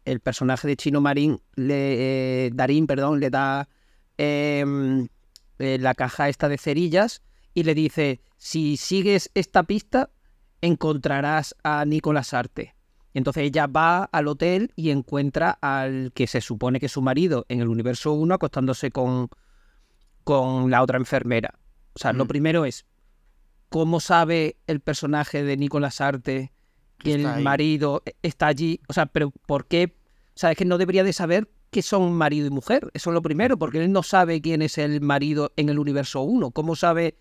[0.07, 3.67] el personaje de Chino Marín, le, eh, Darín, perdón, le da
[4.17, 5.09] em,
[5.59, 7.21] eh, la caja esta de cerillas
[7.53, 10.09] y le dice, si sigues esta pista,
[10.61, 12.73] encontrarás a Nicolás Arte.
[13.13, 17.45] Entonces ella va al hotel y encuentra al que se supone que es su marido
[17.49, 19.29] en el universo 1 acostándose con,
[20.23, 21.59] con la otra enfermera.
[21.95, 22.27] O sea, lo mm.
[22.29, 22.85] primero es,
[23.67, 26.53] ¿cómo sabe el personaje de Nicolás Arte
[26.99, 28.79] que el marido está allí?
[28.87, 29.96] O sea, pero ¿por qué
[30.37, 32.89] sea, es que no debería de saber que son marido y mujer.
[32.93, 36.21] Eso es lo primero, porque él no sabe quién es el marido en el universo
[36.21, 36.51] 1.
[36.51, 37.15] ¿Cómo sabe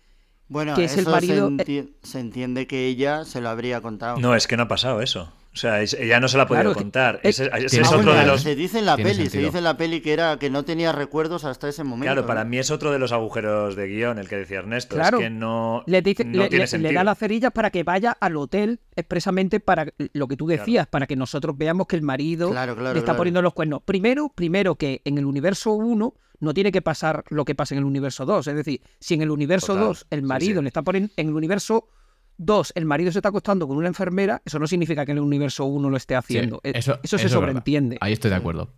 [0.47, 1.51] bueno, que es el marido?
[1.65, 4.17] Se, se, entiende que ella se lo habría contado.
[4.17, 5.31] No, es que no ha pasado eso.
[5.57, 7.19] O sea, ella no se la ha podido contar.
[7.23, 8.43] Ese, es otro de los...
[8.43, 10.91] Se dice en la peli, se dice en la peli que era que no tenía
[10.91, 12.13] recuerdos hasta ese momento.
[12.13, 14.95] Claro, para mí es otro de los agujeros de guion, el que decía Ernesto.
[14.95, 15.17] Claro.
[15.17, 19.59] Es que no, le, dice, le, da las cerillas para que vaya al hotel expresamente
[19.59, 23.41] para lo que tú decías, para que nosotros veamos que el marido le está poniendo
[23.41, 23.81] los cuernos.
[23.81, 27.79] Primero, primero que en el universo 1 no tiene que pasar lo que pasa en
[27.79, 28.45] el universo 2.
[28.45, 31.89] Es decir, si en el universo 2 el marido le está poniendo en el universo
[32.37, 35.23] Dos, el marido se está acostando con una enfermera, eso no significa que en el
[35.23, 36.61] universo uno lo esté haciendo.
[36.63, 37.97] E, eso, se sobreentiende.
[37.99, 38.73] Ahí estoy de acuerdo.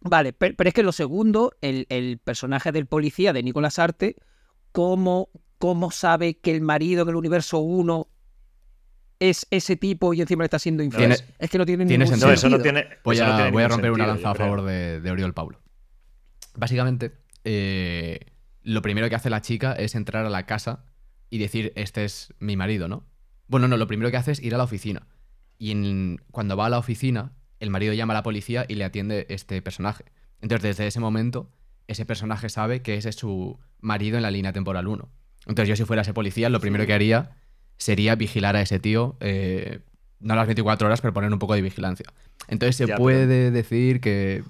[0.00, 4.16] Vale, pero, es que lo segundo, el, personaje del policía de Nicolás Arte,
[4.72, 8.08] ¿cómo, ¿cómo sabe que el marido en el universo 1
[9.20, 11.12] es ese tipo y encima le está siendo infiel?
[11.38, 12.32] Es que no tiene, ningún sentido.
[12.32, 15.34] Eso no tiene, voy, a, voy a romper una lanza a favor de, de, Oriol
[15.34, 15.60] Paulo.
[16.54, 17.12] Básicamente,
[17.44, 18.20] eh,
[18.62, 20.86] lo primero que hace la chica es entrar a la casa
[21.30, 23.04] y decir, este es mi marido, ¿no?
[23.46, 25.06] Bueno, no, lo primero que hace es ir a la oficina.
[25.58, 29.26] Y cuando va a la oficina, el marido llama a la policía y le atiende
[29.28, 30.04] este personaje.
[30.40, 31.50] Entonces, desde ese momento,
[31.86, 35.08] ese personaje sabe que ese es su marido en la línea temporal 1.
[35.46, 37.36] Entonces, yo si fuera ese policía, lo primero que haría
[37.76, 39.80] sería vigilar a ese tío, eh,
[40.20, 42.06] no a las 24 horas, pero poner un poco de vigilancia.
[42.48, 44.42] Entonces, se puede decir que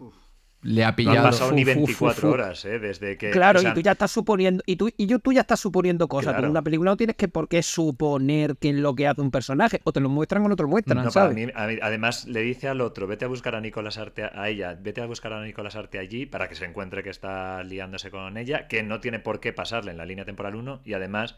[0.64, 1.16] le ha pillado.
[1.16, 2.78] No han pasado ni 24 horas, ¿eh?
[2.78, 3.30] Desde que.
[3.30, 4.62] Claro, y tú ya estás suponiendo.
[4.66, 6.36] Y tú, y yo, tú ya estás suponiendo cosas.
[6.38, 9.30] en una película no tienes que por qué suponer qué es lo que hace un
[9.30, 9.80] personaje.
[9.84, 11.52] O te lo muestran o no te lo muestran, ¿sabes?
[11.54, 15.06] además, le dice al otro: vete a buscar a Nicolás Arte, a ella, vete a
[15.06, 18.82] buscar a Nicolás Arte allí para que se encuentre que está liándose con ella, que
[18.82, 20.80] no tiene por qué pasarle en la línea temporal 1.
[20.84, 21.36] Y además,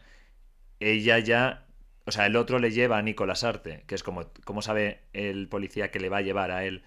[0.79, 1.65] ella ya.
[2.05, 5.49] O sea, el otro le lleva a Nicolás Arte, que es como, como sabe el
[5.49, 6.83] policía que le va a llevar a él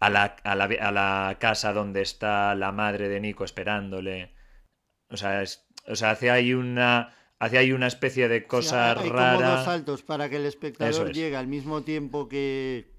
[0.00, 4.34] a la, a la, a la casa donde está la madre de Nico esperándole.
[5.10, 5.42] O sea,
[5.86, 9.36] o sea hace ahí una hace ahí una especie de cosa hay rara.
[9.36, 12.90] Como dos saltos para que el espectador llegue al mismo tiempo que,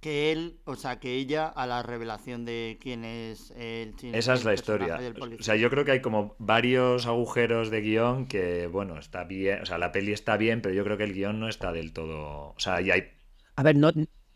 [0.00, 4.16] que él, o sea, que ella a la revelación de quién es el chino.
[4.16, 4.98] Esa es la historia.
[5.38, 9.62] O sea, yo creo que hay como varios agujeros de guion que, bueno, está bien,
[9.62, 11.92] o sea, la peli está bien, pero yo creo que el guion no está del
[11.92, 13.12] todo, o sea, y hay...
[13.54, 13.92] A ver, no,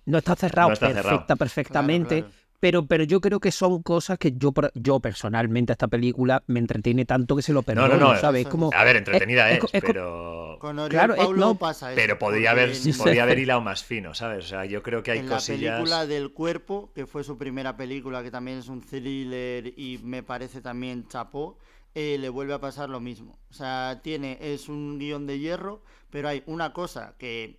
[0.07, 2.25] no está cerrado perfecta, perfectamente.
[2.59, 7.05] Pero, pero yo creo que son cosas que yo, yo personalmente esta película me entretiene
[7.05, 8.47] tanto que se lo perdono, no, no, no, ¿sabes?
[8.47, 10.57] Como, a ver, entretenida es, pero...
[10.59, 14.47] Con claro, Paulo pasa eso, Pero podría haber, podría haber hilado más fino, ¿sabes?
[14.47, 15.61] O sea, yo creo que hay en cosillas...
[15.61, 20.01] la película del cuerpo, que fue su primera película, que también es un thriller y
[20.03, 21.59] me parece también chapó,
[21.95, 23.39] eh, le vuelve a pasar lo mismo.
[23.51, 27.59] O sea, tiene, es un guion de hierro, pero hay una cosa que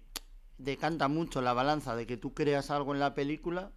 [0.57, 3.71] decanta mucho la balanza de que tú creas algo en la película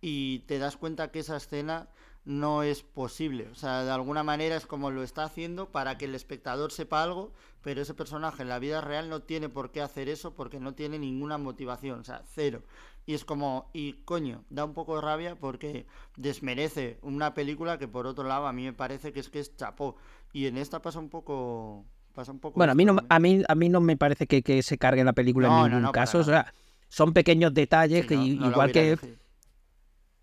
[0.00, 1.88] y te das cuenta que esa escena
[2.24, 3.48] no es posible.
[3.48, 7.02] O sea, de alguna manera es como lo está haciendo para que el espectador sepa
[7.02, 10.60] algo, pero ese personaje en la vida real no tiene por qué hacer eso porque
[10.60, 12.62] no tiene ninguna motivación, o sea, cero.
[13.06, 17.88] Y es como, y coño, da un poco de rabia porque desmerece una película que
[17.88, 19.96] por otro lado a mí me parece que es que es chapó.
[20.32, 21.84] Y en esta pasa un poco...
[22.14, 24.62] Pasa un poco bueno, a mí, no, a, mí, a mí no me parece que,
[24.62, 26.18] se cargue la película en ningún caso.
[26.18, 26.52] O sea,
[26.88, 28.98] son pequeños detalles que igual que...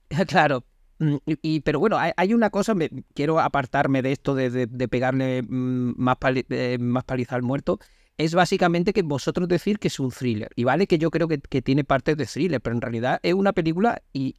[0.28, 0.66] Claro,
[1.02, 5.94] Mm, y, pero bueno, hay, una cosa, me, quiero apartarme de esto de, pegarle mm,
[5.98, 6.18] más,
[6.50, 7.80] eh, más paliza al muerto.
[8.18, 10.52] Es básicamente que vosotros decir que es un thriller.
[10.56, 13.52] Y vale que yo creo que, tiene partes de thriller, pero en realidad es una
[13.52, 14.36] película y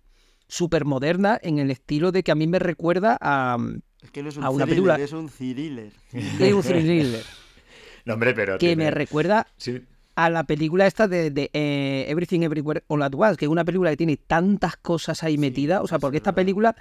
[0.47, 3.57] súper moderna en el estilo de que a mí me recuerda a,
[4.01, 4.97] es que no es un una película.
[4.97, 5.93] Es un thriller.
[6.13, 7.25] Es un thriller.
[8.07, 8.59] no, hombre, pero.
[8.59, 9.47] Que me recuerda.
[9.57, 9.83] Sí
[10.15, 13.91] a la película esta de, eh, Everything Everywhere All At Once, que es una película
[13.91, 16.77] que tiene tantas cosas ahí metidas, o sea, porque esta película,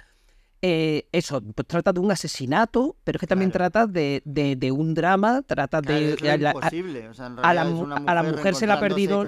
[0.60, 4.22] eh, eso, pues trata de un asesinato, pero es que también trata de,
[4.76, 6.16] un drama, trata de...
[6.30, 6.50] a, la,
[7.42, 9.24] a, la, mujer se le ha perdido...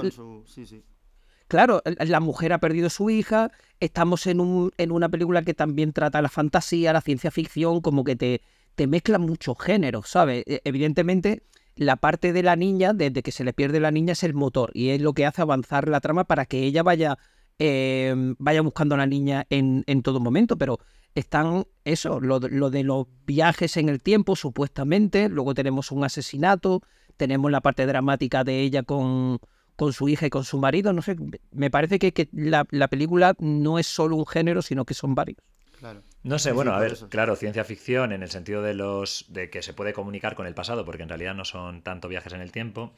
[1.46, 5.92] Claro, la mujer ha perdido su hija, estamos en, un, en una película que también
[5.92, 8.40] trata la fantasía, la ciencia ficción, como que te,
[8.74, 10.42] te mezcla muchos géneros, ¿sabes?
[10.46, 11.42] E, evidentemente
[11.76, 14.70] la parte de la niña, desde que se le pierde la niña, es el motor
[14.74, 17.18] y es lo que hace avanzar la trama para que ella vaya,
[17.58, 20.56] em, vaya buscando a la niña en, todo momento.
[20.56, 20.78] Pero
[21.14, 25.28] están eso, lo, de los viajes en el tiempo, supuestamente.
[25.28, 26.82] Luego tenemos un asesinato,
[27.16, 29.38] tenemos la parte dramática de ella con,
[29.76, 30.92] con su hija y con su marido.
[30.92, 31.16] No sé,
[31.52, 35.38] me parece que, que la película no es solo un género, sino que son varios.
[35.78, 36.02] Claro.
[36.22, 39.62] No sé, bueno, a ver, claro, ciencia ficción en el sentido de los de que
[39.62, 42.52] se puede comunicar con el pasado, porque en realidad no son tanto viajes en el
[42.52, 42.94] tiempo.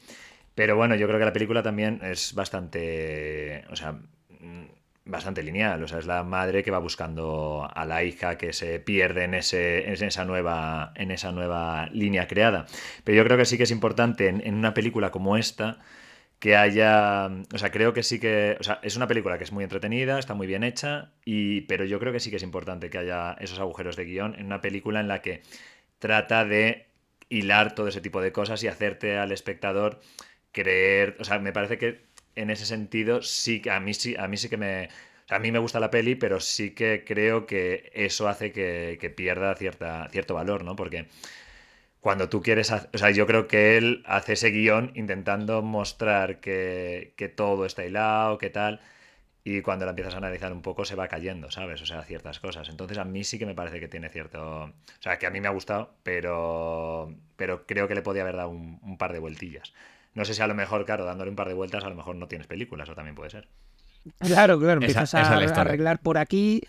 [0.55, 3.93] Pero bueno, yo creo que la película también es bastante, o sea,
[4.39, 4.65] mm,
[5.05, 8.79] bastante lineal, o sea, es la madre que va buscando a la hija que se
[8.79, 12.65] pierde en ese en esa nueva en esa nueva línea creada.
[13.03, 15.79] Pero yo creo que sí que es importante en una película como esta
[16.39, 19.51] que haya, o sea, creo que sí que, o sea, es una película que es
[19.51, 22.89] muy entretenida, está muy bien hecha, y, pero yo creo que sí que es importante
[22.89, 25.41] que haya esos agujeros de guion en una película en la que
[25.99, 26.87] trata de
[27.29, 29.99] hilar todo ese tipo de cosas y hacerte al espectador
[30.51, 34.27] creer, o sea, me parece que en ese sentido sí que a mí sí, a
[34.27, 34.89] mí sí que me,
[35.29, 39.09] a mí me gusta la peli, pero sí que creo que eso hace que, que
[39.09, 40.75] pierda cierta, cierto valor, ¿no?
[40.75, 41.07] Porque
[42.07, 47.33] cuando tú quieres, o sea, yo creo que él hace ese guion intentando mostrar que,
[47.35, 48.79] todo está hilado, que tal,
[49.43, 51.81] y cuando la empiezas a analizar un poco se va cayendo, ¿sabes?
[51.81, 52.69] O sea, ciertas cosas.
[52.69, 55.41] Entonces a mí sí que me parece que tiene cierto, o sea, que a mí
[55.41, 59.73] me ha gustado, pero, pero creo que le podía haber dado un par de vueltillas.
[60.13, 62.15] No sé si a lo mejor, claro, dándole un par de vueltas, a lo mejor
[62.15, 63.49] no tienes películas, o también puede ser.
[64.19, 66.61] Claro, claro, empiezas a, arreglar por aquí,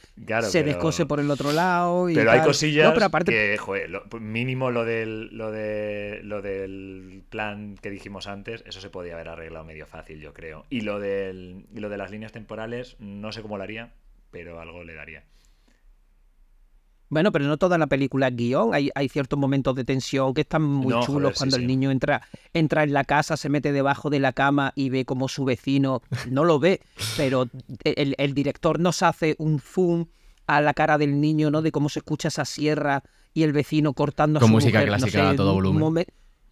[0.43, 2.09] se descose por el otro lado.
[2.09, 2.93] Y pero hay cosillas
[3.25, 8.91] que, joder, mínimo lo del, lo, de, lo del plan que dijimos antes, eso se
[8.91, 10.65] podía haber arreglado medio fácil, yo creo.
[10.71, 13.93] Y lo, del, y lo de las líneas temporales, no sé cómo lo haría,
[14.31, 15.25] pero algo le daría.
[17.11, 18.75] Bueno, pero no toda la película es guion.
[18.75, 22.83] Hay, hay ciertos momentos de tensión que están muy chulos cuando el niño entra, entra
[22.83, 26.45] en la casa, se mete debajo de la cama y ve como su vecino no
[26.45, 26.81] lo ve,
[27.17, 27.49] pero
[27.85, 30.07] el, el director nos hace un zoom
[30.47, 31.63] a la cara del niño, ¿no?
[31.63, 33.03] De cómo se escucha esa sierra
[33.35, 36.07] y el vecino cortando Con música clásica a todo volumen.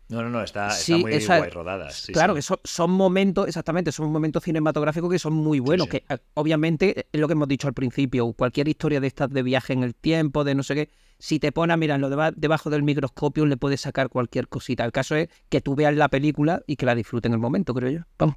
[0.09, 1.89] No, no, no, está, muy guay rodada.
[2.13, 5.89] claro, que son, momentos, exactamente, son momentos cinematográficos que son muy buenos.
[5.89, 9.43] Que eh, obviamente es lo que hemos dicho al principio, cualquier historia de estas de
[9.43, 12.85] viaje en el tiempo, de no sé qué, si te pones a mirarlo debajo del
[12.85, 14.85] microscopio, le puedes sacar cualquier cosita.
[14.85, 17.75] El caso es que tú veas la película y que la disfruten en el momento,
[17.75, 18.01] creo yo.
[18.17, 18.37] Vamos.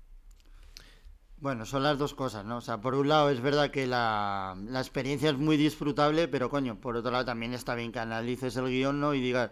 [1.37, 2.57] Bueno, son las dos cosas, ¿no?
[2.57, 6.49] O sea, por un lado es verdad que la, la experiencia es muy disfrutable, pero
[6.49, 9.13] coño, por otro lado también está bien que analices el guion, ¿no?
[9.13, 9.51] Y digas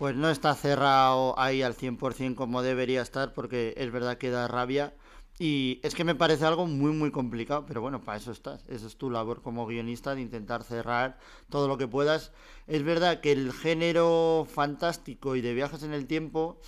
[0.00, 4.48] pues no está cerrado ahí al 100% como debería estar, porque es verdad que da
[4.48, 4.94] rabia.
[5.38, 8.64] Y es que me parece algo muy, muy complicado, pero bueno, para eso estás.
[8.66, 11.18] Esa es tu labor como guionista, de intentar cerrar
[11.50, 12.32] todo lo que puedas.
[12.66, 16.58] Es verdad que el género fantástico y de viajes en el tiempo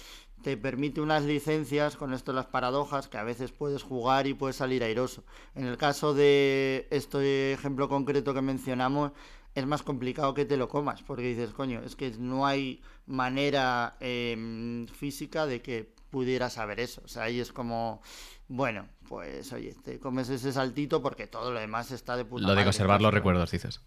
[0.43, 4.35] te permite unas licencias con esto de las paradojas que a veces puedes jugar y
[4.35, 5.25] puedes salir airoso.
[5.55, 9.13] En el caso de este ejemplo concreto que mencionamos,
[9.55, 13.97] es más complicado que te lo comas, porque dices, coño, es que no hay manera
[14.01, 17.03] em, física de que pudiera saber eso.
[17.05, 18.03] O sea, ahí es como,
[18.49, 22.55] bueno, pues oye, te comes ese saltito porque todo lo demás está de puta Lo
[22.55, 23.81] de conservar los recuerdos, dices.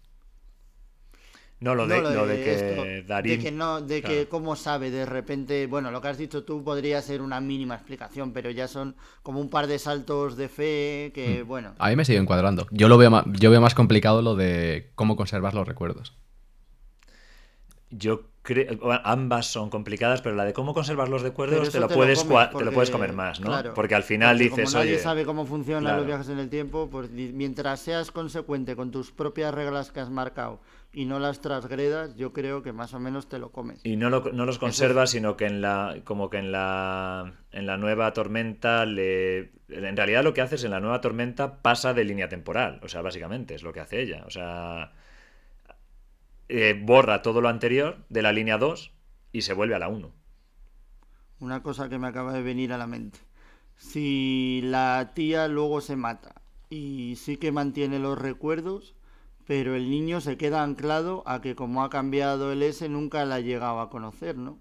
[1.58, 5.66] No, lo de, lo de, que De que no, de que cómo sabe de repente.
[5.66, 9.40] Bueno, lo que has dicho tú podría ser una mínima explicación, pero ya son como
[9.40, 11.48] un par de saltos de fe que, hmm.
[11.48, 11.74] bueno.
[11.78, 12.66] A mí me sigue encuadrando.
[12.72, 16.14] Yo lo veo más, yo veo más complicado lo de cómo conservar los recuerdos.
[17.90, 18.24] Yo.
[19.04, 22.72] Ambas son complicadas, pero la de cómo conservar los recuerdos te lo, puedes, te lo
[22.72, 23.74] puedes comer más, ¿no?
[23.74, 24.72] porque al final dices.
[24.72, 28.90] Como nadie sabe cómo funcionan los viajes en el tiempo, pues mientras seas consecuente con
[28.90, 30.60] tus propias reglas que has marcado
[30.96, 33.84] y no las transgredas, yo creo que más o menos te lo comes.
[33.84, 37.76] Y no, no los conservas, sino que en la, como que en la, en la
[37.76, 39.50] nueva tormenta le...
[39.68, 43.02] En realidad lo que haces en la nueva tormenta pasa de línea temporal, o sea,
[43.02, 44.24] básicamente es lo que hace ella.
[44.26, 44.92] O sea,
[46.48, 48.92] eh, borra todo lo anterior de la línea 2
[49.32, 50.10] y se vuelve a la 1.
[51.40, 53.18] Una cosa que me acaba de venir a la mente.
[53.76, 56.34] Si la tía luego se mata
[56.70, 58.94] y sí que mantiene los recuerdos,
[59.46, 63.36] pero el niño se queda anclado a que como ha cambiado el S nunca la
[63.36, 64.58] ha llegado a conocer, ¿no?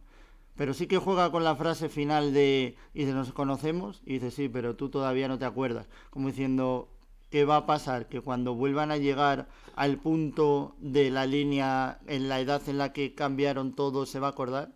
[0.55, 4.31] Pero sí que juega con la frase final de, y dice, nos conocemos, y dice,
[4.31, 6.87] sí, pero tú todavía no te acuerdas, como diciendo,
[7.35, 8.07] ¿qué va a pasar?
[8.07, 12.93] Que cuando vuelvan a llegar al punto de la línea en la edad en la
[12.93, 14.71] que cambiaron todo, ¿se va a acordar?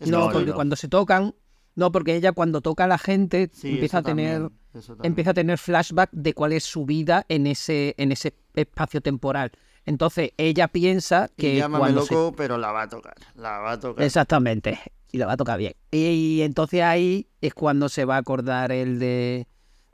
[0.00, 1.34] no, porque cuando se tocan,
[1.74, 4.50] no, porque ella cuando toca a la gente empieza a tener
[5.02, 9.52] empieza a tener flashback de cuál es su vida en ese en ese espacio temporal.
[9.86, 13.80] Entonces ella piensa que y llámame loco, pero la va a tocar, la va a
[13.80, 14.04] tocar.
[14.04, 14.78] Exactamente,
[15.10, 15.72] y la va a tocar bien.
[15.90, 19.46] Y, entonces ahí es cuando se va a acordar el de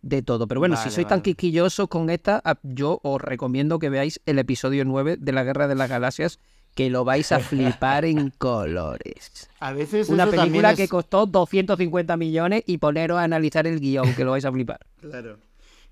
[0.08, 0.46] de todo.
[0.48, 4.84] Pero bueno, si sois tan quisquillosos con esta, yo os recomiendo que veáis el episodio
[4.84, 6.38] 9 de la Guerra de las Galaxias,
[6.74, 9.50] que lo vais a flipar en colores.
[9.60, 14.24] A veces Una película que costó 250 millones y poneros a analizar el guion, que
[14.24, 14.80] lo vais a flipar.
[15.00, 15.38] Claro.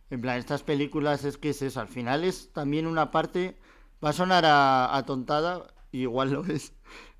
[0.08, 1.80] En plan, estas películas es que es eso.
[1.80, 3.56] Al final es también una parte.
[4.04, 6.72] Va a sonar a, a tontada, igual lo es.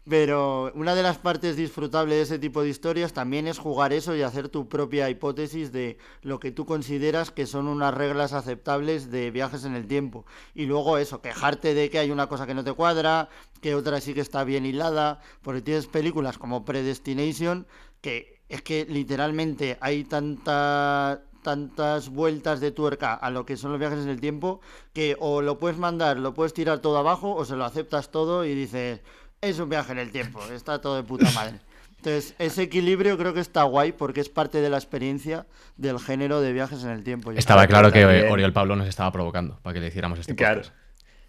[0.08, 4.14] Pero una de las partes disfrutables de ese tipo de historias también es jugar eso
[4.14, 9.10] y hacer tu propia hipótesis de lo que tú consideras que son unas reglas aceptables
[9.10, 10.24] de viajes en el tiempo.
[10.54, 13.28] Y luego eso, quejarte de que hay una cosa que no te cuadra,
[13.60, 17.66] que otra sí que está bien hilada, porque tienes películas como Predestination
[18.00, 23.78] que es que literalmente hay tanta tantas vueltas de tuerca a lo que son los
[23.78, 24.60] viajes en el tiempo
[24.92, 28.44] que o lo puedes mandar, lo puedes tirar todo abajo o se lo aceptas todo
[28.44, 29.00] y dices
[29.40, 31.58] es un viaje en el tiempo, está todo de puta madre.
[31.98, 35.46] Entonces, ese equilibrio creo que está guay porque es parte de la experiencia
[35.76, 37.32] del género de viajes en el tiempo.
[37.32, 40.62] Estaba claro que Oriol Pablo nos estaba provocando para que le hiciéramos este claro.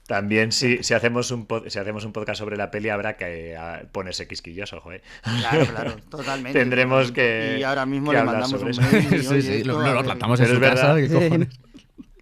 [0.07, 3.87] También si, si, hacemos un si hacemos un podcast sobre la peli habrá que uh,
[3.87, 5.03] ponerse quisquilloso, joder.
[5.21, 6.57] Claro, claro, totalmente.
[6.57, 7.57] Tendremos que.
[7.59, 9.23] Y ahora mismo le mandamos un mail.
[9.23, 10.95] sí, sí, lo, lo, plantamos en su casa.
[10.95, 11.59] ¿qué cojones?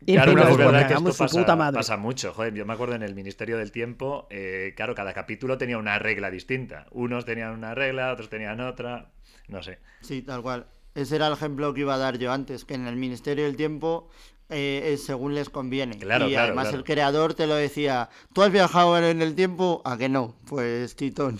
[0.05, 2.33] Claro, pero es verdad que esto pasa, mucho.
[2.33, 5.97] Joder, yo me acuerdo en el Ministerio del Tiempo, eh, claro, cada capítulo tenía una
[5.99, 6.85] regla distinta.
[6.91, 9.11] Unos tenían una regla, otros tenían otra,
[9.47, 9.79] no sé.
[10.01, 10.67] Sí, tal cual.
[10.93, 13.55] Ese era el ejemplo que iba a dar yo antes, que en el Ministerio del
[13.55, 14.09] Tiempo
[14.49, 15.97] eh, es según les conviene.
[15.97, 19.81] Claro, y además el creador te lo decía, ¿tú has viajado en el tiempo?
[19.85, 20.35] ¿A que no?
[20.47, 21.39] Pues titón.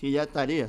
[0.00, 0.68] Y ya estaría.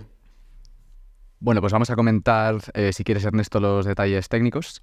[1.40, 4.82] Bueno, pues vamos a comentar, eh, si quieres Ernesto, los detalles técnicos.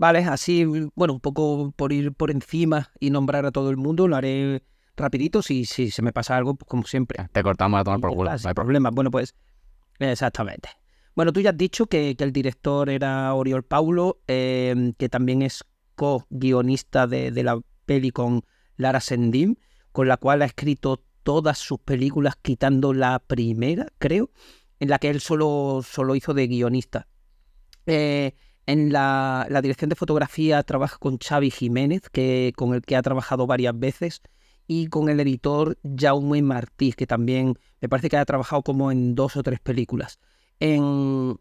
[0.00, 4.08] Vale, así, bueno, un poco por ir por encima y nombrar a todo el mundo,
[4.08, 4.62] lo haré
[4.96, 7.28] rapidito, si, si se me pasa algo, pues como siempre.
[7.30, 8.88] Te cortamos a tomar por culo, no hay problema.
[8.88, 9.34] Bueno, pues,
[9.98, 10.70] exactamente.
[11.14, 15.66] Bueno, tú ya has dicho que, el director era Oriol Paulo, em, que también es
[15.96, 18.42] co-guionista de, la peli con
[18.78, 19.56] Lara Sendim,
[19.92, 24.30] con la cual ha escrito todas sus películas, quitando la primera, creo,
[24.78, 27.06] en la que él solo, solo hizo de guionista.
[27.84, 28.32] Eh,
[28.70, 33.46] en la, dirección de fotografía trabaja con Xavi Jiménez, que, con el que ha trabajado
[33.46, 34.22] varias veces,
[34.68, 39.16] y con el editor Jaume Martí, que también me parece que ha trabajado como en
[39.16, 40.20] dos o tres películas.
[40.60, 41.36] En,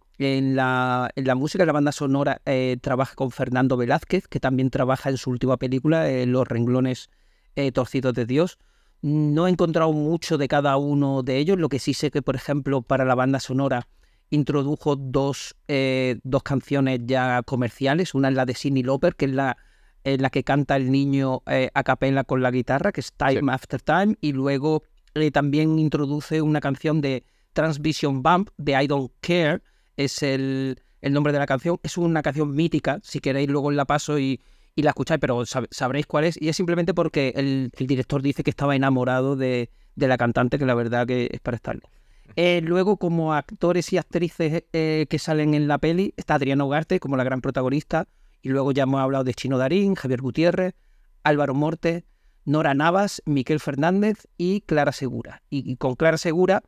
[0.56, 5.18] la, música, en la banda sonora, eh, trabaja con Fernando Velázquez, que también trabaja en
[5.18, 7.12] su última película, Los renglones
[7.56, 8.58] eh, torcidos de Dios.
[9.02, 12.36] No he encontrado mucho de cada uno de ellos, lo que sí sé que, por
[12.36, 13.88] ejemplo, para la banda sonora
[14.30, 18.14] introdujo dos, eh, dos canciones ya comerciales.
[18.14, 19.58] Una es la de Cindy Lauper, que es la,
[20.04, 23.82] la que canta el niño eh, a capella con la guitarra, que es Time After
[23.82, 24.16] Time.
[24.22, 24.84] Y luego
[25.16, 27.24] eh, también introduce una canción de
[27.54, 29.62] Transvision Bump, de I Don't Care.
[29.98, 31.80] Es el, nombre de la canción.
[31.84, 33.00] Es una canción mítica.
[33.04, 34.40] Si queréis, luego la paso y,
[34.76, 36.42] la escucháis, pero sabréis cuál es.
[36.42, 40.66] Y es simplemente porque el, director dice que estaba enamorado de, de la cantante, que
[40.66, 41.90] la verdad que es para estarlo.
[42.36, 47.00] Eh, luego, como actores y actrices eh, que salen en la peli, está Adriana Ugarte
[47.00, 48.08] como la gran protagonista.
[48.42, 50.76] Y luego ya hemos hablado de Chino Darín, Javier Gutiérrez,
[51.24, 52.06] Álvaro Morte,
[52.46, 55.44] Nora Navas, Miquel Fernández y Clara Segura.
[55.50, 56.64] Y, con Clara Segura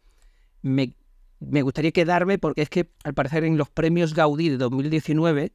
[0.61, 0.95] me,
[1.39, 5.53] me gustaría quedarme porque es que al parecer en los premios Gaudí de 2019,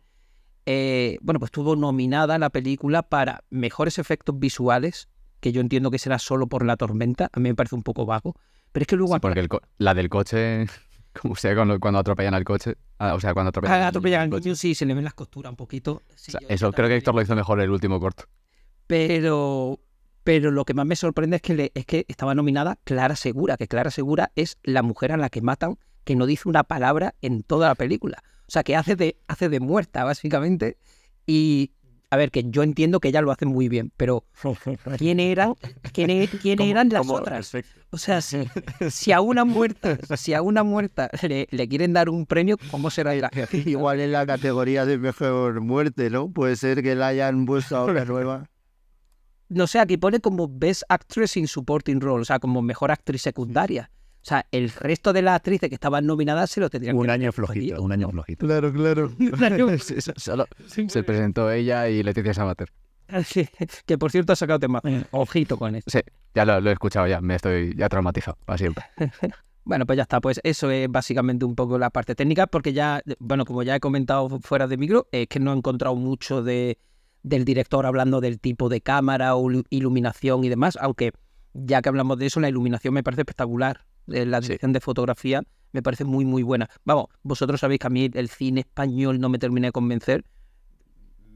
[0.66, 5.08] eh, bueno, pues estuvo nominada la película para mejores efectos visuales,
[5.40, 8.04] que yo entiendo que será solo por la tormenta, a mí me parece un poco
[8.04, 8.34] vago,
[8.76, 9.14] pero es que luego...
[9.14, 9.48] Sí, porque el
[9.78, 10.66] la del coche,
[11.22, 12.74] como sea, cuando, cuando atropellan al coche.
[12.98, 14.54] ah, o sea, cuando atropellan, Ah, atropellan al coche.
[14.54, 16.02] sí, se le ven las costuras un poquito.
[16.14, 18.24] Sí, O sea, yo eso creo que Héctor lo hizo mejor el último corto.
[18.86, 19.80] Pero,
[20.24, 23.56] pero lo que más me sorprende es que, le- es que estaba nominada Clara Segura,
[23.56, 27.14] que Clara Segura es la mujer a la que matan, que no dice una palabra
[27.22, 28.22] en toda la película.
[28.46, 30.76] O sea, que hace de, hace de muerta, básicamente.
[31.26, 31.72] Y,
[32.16, 34.24] a ver, que yo entiendo que ella lo hace muy bien, pero
[34.98, 35.54] ¿quién eran,
[35.92, 37.52] quién, e- quién ¿Cómo- eran las otras?
[37.90, 38.48] O sea, si,
[38.90, 42.90] si a una muerta, si a una muerta le, le quieren dar un premio, ¿cómo
[42.90, 46.30] será la Igual en la categoría de mejor muerte, ¿no?
[46.30, 48.48] Puede ser que la hayan puesto ahora nueva.
[49.48, 53.22] no sé, aquí pone como Best Actress in Supporting Role, o sea, como mejor actriz
[53.22, 53.90] secundaria.
[54.26, 57.12] O sea, el resto de las actrices que estaban nominadas se lo tendrían Un que
[57.12, 58.44] año flojito, un año flojito.
[58.44, 59.12] Claro, claro.
[60.16, 62.72] Solo se presentó ella y Leticia Sabater.
[63.24, 63.48] Sí,
[63.86, 64.82] que por cierto ha sacado tema.
[65.12, 65.88] Ojito con eso.
[65.88, 66.00] Sí,
[66.34, 68.84] ya lo, lo he escuchado ya, me estoy ya traumatizado, para siempre.
[69.64, 70.20] Bueno, pues ya está.
[70.20, 73.80] Pues eso es básicamente un poco la parte técnica, porque ya, bueno, como ya he
[73.80, 76.78] comentado fuera de micro, es que no he encontrado mucho de,
[77.24, 81.10] del director hablando del tipo de cámara o ilu- iluminación y demás, aunque
[81.52, 83.80] ya que hablamos de eso, la iluminación me parece espectacular.
[84.12, 84.48] Eh, La Sí.
[84.48, 85.42] dirección de fotografía
[85.72, 86.68] me parece muy, muy buena.
[86.84, 90.24] Vamos, vosotros sabéis que a mí el cine español no me termina de convencer.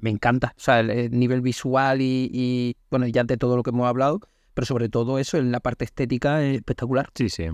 [0.01, 0.55] Me encanta.
[0.57, 3.87] O sea, el, el nivel visual y, y, bueno, ya de todo lo que hemos
[3.87, 4.21] hablado,
[4.55, 7.11] pero sobre todo eso, en la parte estética, es espectacular.
[7.15, 7.49] Sí, sí.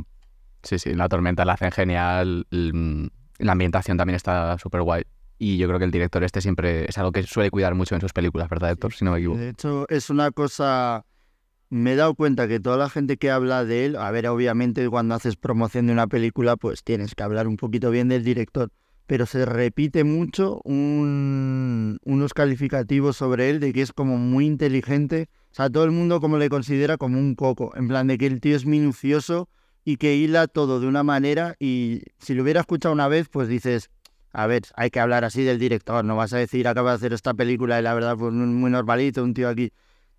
[0.62, 5.04] Sí, sí, la tormenta la hacen genial, la ambientación también está súper guay.
[5.38, 8.00] Y yo creo que el director este siempre es algo que suele cuidar mucho en
[8.00, 8.92] sus películas, ¿verdad, Héctor?
[8.94, 9.38] Si no me equivoco.
[9.38, 11.04] De hecho, es una cosa.
[11.76, 14.88] Me he dado cuenta que toda la gente que habla de él, a ver, obviamente
[14.88, 18.70] cuando haces promoción de una película, pues tienes que hablar un poquito bien del director.
[19.06, 25.28] Pero se repite mucho un- unos calificativos sobre él de que es como muy inteligente.
[25.52, 27.72] O sea, todo el mundo como le considera como un coco.
[27.76, 29.48] En plan de que el tío es minucioso
[29.84, 31.56] y que hila todo de una manera.
[31.60, 33.90] Y si lo hubiera escuchado una vez, pues dices,
[34.32, 37.12] a ver, hay que hablar así del director, no vas a decir acaba de hacer
[37.12, 39.72] esta película y la verdad pues muy normalito, un tío aquí.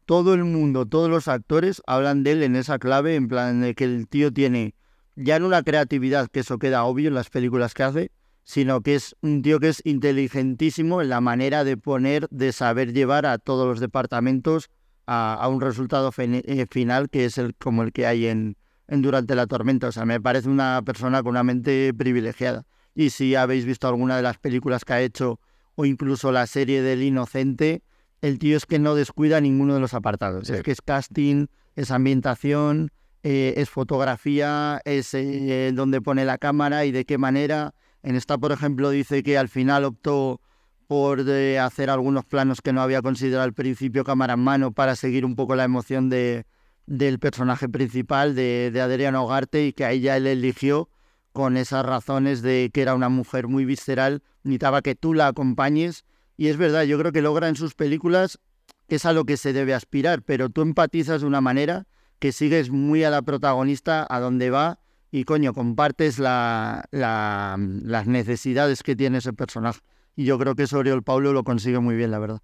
[0.08, 3.76] Todo el mundo, todos los actores hablan de él en esa clave, en plan de
[3.76, 4.74] que el tío tiene
[5.18, 8.12] ya no una creatividad, que eso queda obvio en las películas que hace,
[8.46, 12.94] sino que es un tío que es inteligentísimo en la manera de poner, de saber
[12.94, 14.70] llevar a todos los departamentos
[15.08, 18.56] a, un resultado eh, final que es el como el que hay en,
[18.88, 19.90] en Durante la Tormenta.
[19.90, 22.66] O sea, me parece una persona con una mente privilegiada.
[22.96, 25.42] Y si habéis visto alguna de las películas que ha hecho
[25.76, 27.84] o incluso la serie del Inocente,
[28.22, 30.48] el tío es que no descuida ninguno de los apartados.
[30.48, 30.54] Sí.
[30.54, 32.92] Es que es casting, es ambientación,
[33.24, 37.74] eh, es fotografía, es eh, dónde pone la cámara y de qué manera.
[38.04, 40.42] En esta, por ejemplo, dice que al final optó
[40.88, 41.20] por
[41.60, 45.36] hacer algunos planos que no había considerado al principio cámara en mano para seguir un
[45.36, 46.46] poco la emoción de,
[46.86, 50.90] del personaje principal, de, de Adriano Ugarte, y que a ella él eligió
[51.34, 56.04] con esas razones de que era una mujer muy visceral, necesitaba que tú la acompañes.
[56.38, 58.40] Y es verdad, yo creo que logra en sus películas
[58.88, 61.88] que es a lo que se debe aspirar, pero tú empatizas de una manera
[62.20, 64.80] que sigues muy a la protagonista, a donde va,
[65.12, 69.82] y coño, compartes la, la- las necesidades que tiene ese personaje.
[70.16, 72.42] Y yo creo que eso Oriol Paulo lo consigue muy bien, la verdad.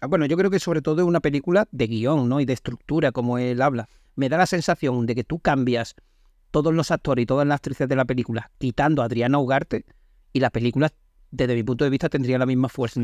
[0.00, 2.40] Ah, Bueno, yo creo que sobre todo es una película de guion, ¿no?
[2.40, 3.88] Y de estructura, como él habla.
[4.16, 5.94] Me da la sensación de que tú cambias
[6.50, 9.84] todos los actores y todas las actrices de la película, quitando a Adriana Ugarte,
[10.32, 10.90] y la película,
[11.32, 13.00] desde mi punto de vista, tendría la misma fuerza.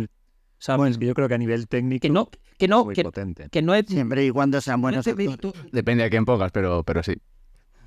[0.60, 0.78] ¿sabes?
[0.78, 3.02] Bueno, es que yo creo que a nivel técnico que no, que no, muy que,
[3.04, 3.48] potente.
[3.50, 5.72] que no es, Siempre y cuando sean no es buenos actores.
[5.72, 7.14] Depende de quién pongas, pero, pero sí.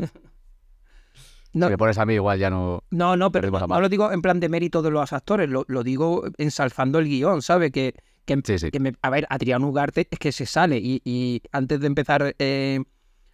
[1.53, 2.83] No, Si me pones a mí igual ya no...
[2.91, 5.83] No, no, pero no lo digo en plan de mérito de los actores, lo, lo
[5.83, 7.71] digo ensalzando el guion, ¿sabes?
[7.71, 7.93] Que,
[8.25, 8.71] que, Sí, sí.
[8.71, 12.35] que me- a ver, Adrián Ugarte es que se sale y, y antes de empezar
[12.39, 12.83] eh,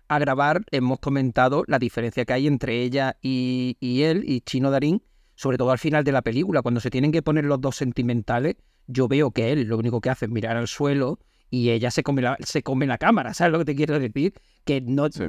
[0.07, 4.69] a grabar hemos comentado la diferencia que hay entre ella y, y él y Chino
[4.69, 5.01] Darín,
[5.41, 8.57] sobre todo al final de la película, cuando se tienen que poner los dos sentimentales,
[8.85, 11.17] yo veo que él lo único que hace es mirar al suelo
[11.49, 14.35] y ella se come la, se come la cámara, ¿sabes lo que te quiero decir?
[14.65, 15.23] Que no, Sí.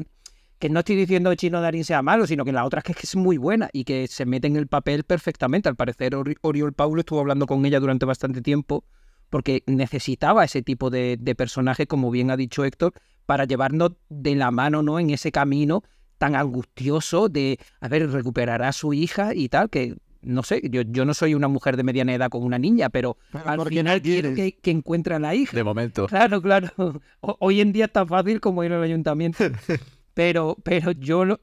[0.59, 3.03] que no estoy diciendo que Chino Darín sea malo, sino que la otra es que
[3.03, 5.71] es, muy buena y que se mete en el papel perfectamente.
[5.71, 8.85] Al parecer, Ori- Oriol Paulo estuvo hablando con ella durante bastante tiempo
[9.31, 12.93] porque necesitaba ese tipo de, de personaje, como bien ha dicho Héctor,
[13.25, 14.99] para llevarnos de la mano ¿no?
[15.01, 15.85] en ese camino
[16.23, 20.83] tan angustioso de, a ver, recuperará a su hija y tal, que no sé, yo,
[20.83, 23.97] yo no soy una mujer de mediana edad con una niña, pero Pero al final
[23.99, 24.55] no quiero quieres.
[24.55, 25.57] que, que encuentre a la hija.
[25.57, 26.07] De momento.
[26.07, 26.69] Claro, claro.
[27.21, 29.39] O- Hoy en día es tan fácil como ir al ayuntamiento.
[30.15, 31.41] Pero, pero yo lo-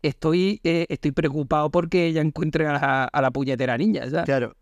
[0.00, 4.08] estoy, eh, estoy preocupado porque ella encuentre a la, a la puñetera niña.
[4.08, 4.24] ¿sabes?
[4.24, 4.56] Claro.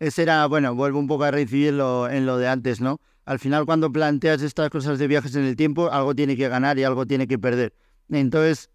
[0.00, 2.98] Ese era, bueno, vuelvo un poco a reincidir en lo, en lo de antes, ¿no?
[3.24, 6.76] Al final, cuando planteas estas cosas de viajes en el tiempo, algo tiene que ganar
[6.78, 7.72] y algo tiene que perder.
[8.10, 8.70] Entonces,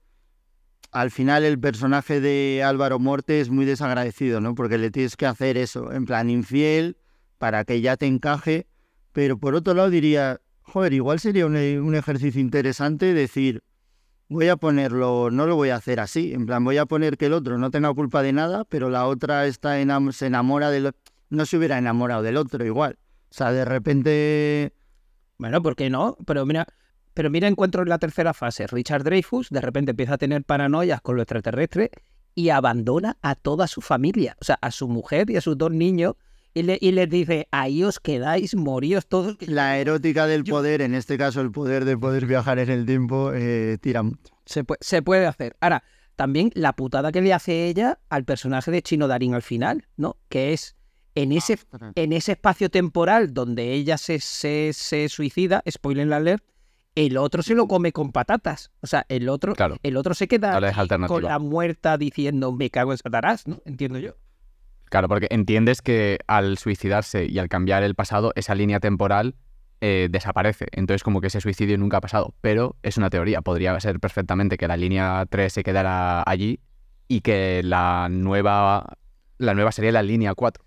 [0.92, 4.56] al final, el personaje de Álvaro Morte es muy desagradecido, ¿no?
[4.56, 6.98] Porque le tienes que hacer eso, en plan infiel,
[7.38, 8.68] para que ya te encaje.
[9.14, 13.64] Pero por otro lado, diría, joder, igual sería un, ejercicio interesante decir,
[14.28, 17.28] voy a ponerlo, no lo voy a hacer así, en plan, voy a poner que
[17.28, 19.76] el otro no tenga culpa de nada, pero la otra está
[20.12, 20.92] se enamora del
[21.30, 23.00] no se hubiera enamorado del otro igual.
[23.30, 24.74] O sea, de repente,
[25.38, 26.18] Bueno, ¿por qué no?
[26.26, 26.68] Pero mira,
[27.14, 28.68] pero mira, encuentro en la tercera fase.
[28.68, 31.92] Richard Dreyfus de repente empieza a tener paranoias con lo extraterrestre
[32.36, 35.72] y abandona a toda su familia, o sea, a su mujer y a sus dos
[35.72, 36.16] niños,
[36.54, 39.38] y, le- y les dice, ahí os quedáis, moríos todos.
[39.48, 42.86] la erótica del Yo- poder, en este caso el poder de poder viajar en el
[42.86, 44.34] tiempo, eh, tira mucho.
[44.46, 45.56] Se puede, se puede hacer.
[45.62, 45.84] Ahora,
[46.18, 50.18] también la putada que le hace ella al personaje de Chino Darín al final, ¿no?
[50.30, 50.76] Que es
[51.16, 51.58] en ese,
[51.96, 56.44] en ese espacio temporal donde ella se, se, se suicida, spoiler alert,
[56.96, 58.72] el otro se lo come con patatas.
[58.82, 59.78] O sea, el otro, Claro.
[59.84, 60.60] el otro se queda
[61.08, 63.62] con la muerta diciendo me cago en Satanás, ¿no?
[63.66, 64.16] Entiendo yo.
[64.86, 69.36] Claro, porque entiendes que al suicidarse y al cambiar el pasado, esa línea temporal
[69.80, 70.68] eh, desaparece.
[70.74, 72.36] Entonces, como que ese suicidio nunca ha pasado.
[72.42, 73.42] Pero es una teoría.
[73.42, 76.60] Podría ser perfectamente que la línea 3 se quedara allí
[77.08, 78.98] y que la nueva,
[79.38, 80.64] la nueva sería la línea 4.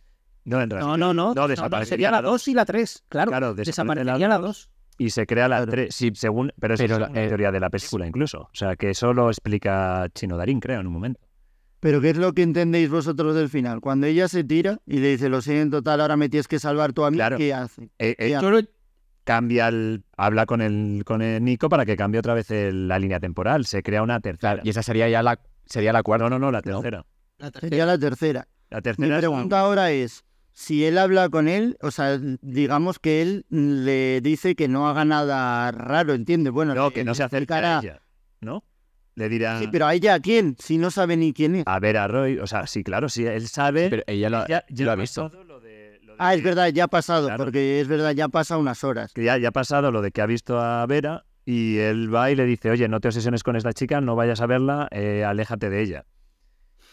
[0.47, 0.89] No, en realidad.
[0.89, 1.35] No, no, no.
[1.35, 3.31] No, desaparecería sería la la 2 y la 3, claro.
[3.31, 4.69] Claro, desaparece desaparecería la la dos.
[4.69, 4.74] 2.
[4.99, 5.73] Y se crea la Claro.
[5.73, 5.95] 3.
[5.95, 8.43] Sí, según, pero es la- una eh, teoría de la película incluso.
[8.43, 11.21] O sea, que eso lo explica Chino Darín, creo, en un momento.
[11.81, 13.81] Pero ¿qué es lo que entendéis vosotros del final?
[13.81, 16.93] Cuando ella se tira y le dice, lo siento, tal, ahora me tienes que salvar
[16.93, 17.37] tú a mí, Claro.
[17.37, 17.91] ¿qué hace?
[17.99, 18.39] Eh, eh,
[19.25, 22.99] cambia el, habla con el, con el Nico para que cambie otra vez el- la
[22.99, 23.67] línea temporal.
[23.67, 24.61] Se crea una tercera.
[24.63, 26.25] Y esa sería ya la, sería la cuarta.
[26.25, 26.81] No, no, no, la No.
[26.81, 27.05] tercera.
[27.61, 28.47] Sería la tercera.
[28.71, 30.25] La Mi tercera es pregunta ahora es,
[30.55, 35.05] si él habla con él, o sea, digamos que él le dice que no haga
[35.05, 36.53] nada raro, ¿entiendes?
[36.53, 38.01] Bueno, No, le- que no se acerca explicará- a ella,
[38.41, 38.65] ¿no?
[39.17, 41.65] Le dirá Sí, pero a ella a quién, si no sabe ni quién es.
[41.67, 42.39] a ver a Roy.
[42.39, 43.89] O sea, sí, claro, sí, él sabe.
[43.91, 45.25] Pero ella lo, ya, ya lo ha visto.
[45.25, 47.45] pasado lo de- lo de Ah, es verdad, ya ha pasado, Claro.
[47.45, 49.13] porque es verdad, ya pasa unas horas.
[49.13, 52.31] que ya, ya ha pasado lo de que ha visto a Vera y él va
[52.31, 55.25] y le dice, oye, no te obsesiones con esta chica, no vayas a verla, eh,
[55.25, 56.05] aléjate de ella.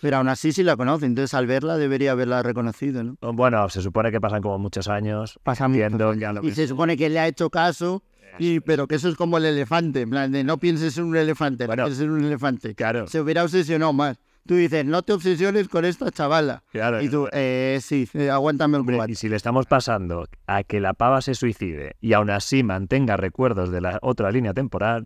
[0.01, 3.15] Pero aún así sí la conoce, entonces al verla debería haberla reconocido, ¿no?
[3.33, 5.39] Bueno, se supone que pasan como muchos años.
[5.43, 5.81] Pasa mucho.
[5.83, 8.03] Entiendo ya lo Y se supone que le ha hecho caso,
[8.39, 11.15] y, pero que eso es como el elefante, en plan de no pienses en un
[11.17, 12.73] elefante, Bueno, no pienses en un elefante.
[12.75, 14.17] Claro, Se hubiera obsesionado más.
[14.47, 16.63] Tú dices, no te obsesiones con esta chavala.
[16.71, 16.99] claro.
[16.99, 19.11] Y tú, eh, sí, eh, aguántame el Hombre, cubate.
[19.11, 23.17] y si le estamos pasando a que la pava se suicide y aún así mantenga
[23.17, 25.05] recuerdos de la otra línea temporal,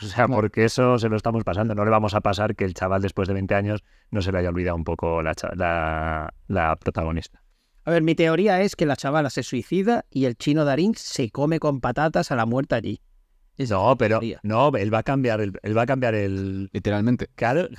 [0.02, 1.74] o sea, porque eso se lo estamos pasando.
[1.74, 4.38] No le vamos a pasar que el chaval después de 20 años no se le
[4.38, 7.42] haya olvidado un poco la, la, la protagonista.
[7.84, 11.30] A ver, mi teoría es que la chavala se suicida y el chino Darín se
[11.30, 13.00] come con patatas a la muerte allí.
[13.68, 14.40] No, pero teoría.
[14.42, 17.28] no, él va a cambiar el, él va a cambiar el Literalmente.
[17.34, 17.68] claro.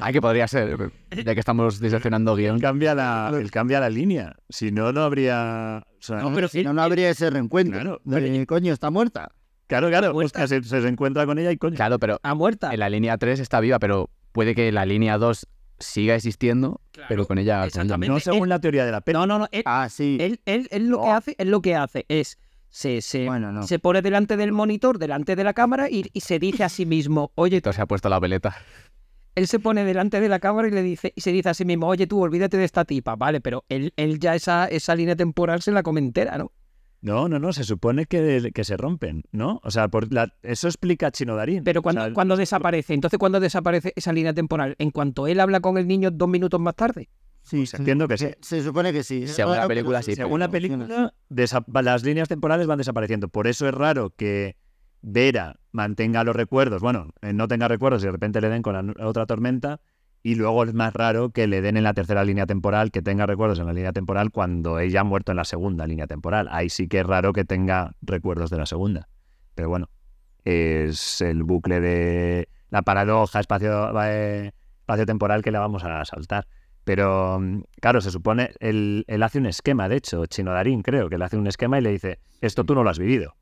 [0.00, 0.90] Ah, que podría ser.
[1.24, 2.56] Ya que estamos diseccionando guion.
[2.56, 4.34] él cambia la, él cambia la línea.
[4.48, 5.84] Si no, no habría.
[5.86, 8.00] o sea, No, pero Si no, no habría ese reencuentro.
[8.04, 8.46] Claro.
[8.46, 9.32] Coño, está muerta.
[9.66, 10.16] claro, claro.
[10.16, 11.76] Hostia, se, se encuentra con ella y coño.
[11.76, 12.72] Claro, pero ¿A muerta?
[12.72, 15.46] en la línea 3 está viva, pero puede que la línea 2
[15.78, 17.66] siga existiendo, pero con ella.
[17.66, 18.10] exactamente.
[18.12, 19.18] No según la teoría de la peli.
[19.18, 19.48] No, no, no.
[19.52, 20.16] Él, Ah, sí.
[20.20, 21.14] él, él- él lo que No.
[21.14, 22.38] hace, él lo que hace es
[22.76, 23.62] se, se, Bueno, no.
[23.62, 26.84] se pone delante del monitor, delante de la cámara y, y se dice a sí
[26.84, 28.54] mismo, oye, Entonces se ha puesto la veleta.
[29.34, 31.64] él se pone delante de la cámara y le dice y se dice a sí
[31.64, 35.16] mismo, oye tú, olvídate de esta tipa, vale, pero él, él ya esa, esa línea
[35.16, 36.52] temporal se la come entera, ¿no?
[37.00, 39.60] No, no, no, se supone que, que se rompen, ¿no?
[39.62, 41.64] O sea, por la- eso explica Chino Darín.
[41.64, 45.40] Pero cuando, O sea, cuando desaparece, entonces cuando desaparece esa línea temporal, en cuanto él
[45.40, 47.08] habla con el niño dos minutos más tarde.
[47.46, 48.26] Sí, pues entiendo que sí.
[48.40, 49.26] Se, se supone que sí.
[49.26, 51.12] Según la película, sí, Según la película,
[51.82, 53.28] las líneas temporales van desapareciendo.
[53.28, 54.56] Por eso es raro que
[55.02, 58.94] Vera mantenga los recuerdos, bueno, eh, no tenga recuerdos y de repente le den con
[58.96, 59.80] la otra tormenta.
[60.22, 63.26] Y luego es más raro que le den en la tercera línea temporal, que tenga
[63.26, 66.48] recuerdos en la línea temporal cuando ella ha muerto en la segunda línea temporal.
[66.50, 69.08] Ahí sí que es raro que tenga recuerdos de la segunda.
[69.54, 69.88] Pero bueno,
[70.44, 76.48] es el bucle de la paradoja espacio, eh, espacio-temporal que la vamos a saltar.
[76.86, 77.40] Pero
[77.80, 81.24] claro, se supone, él, él hace un esquema, de hecho, Chino Darín creo que le
[81.24, 83.34] hace un esquema y le dice, esto tú no lo has vivido.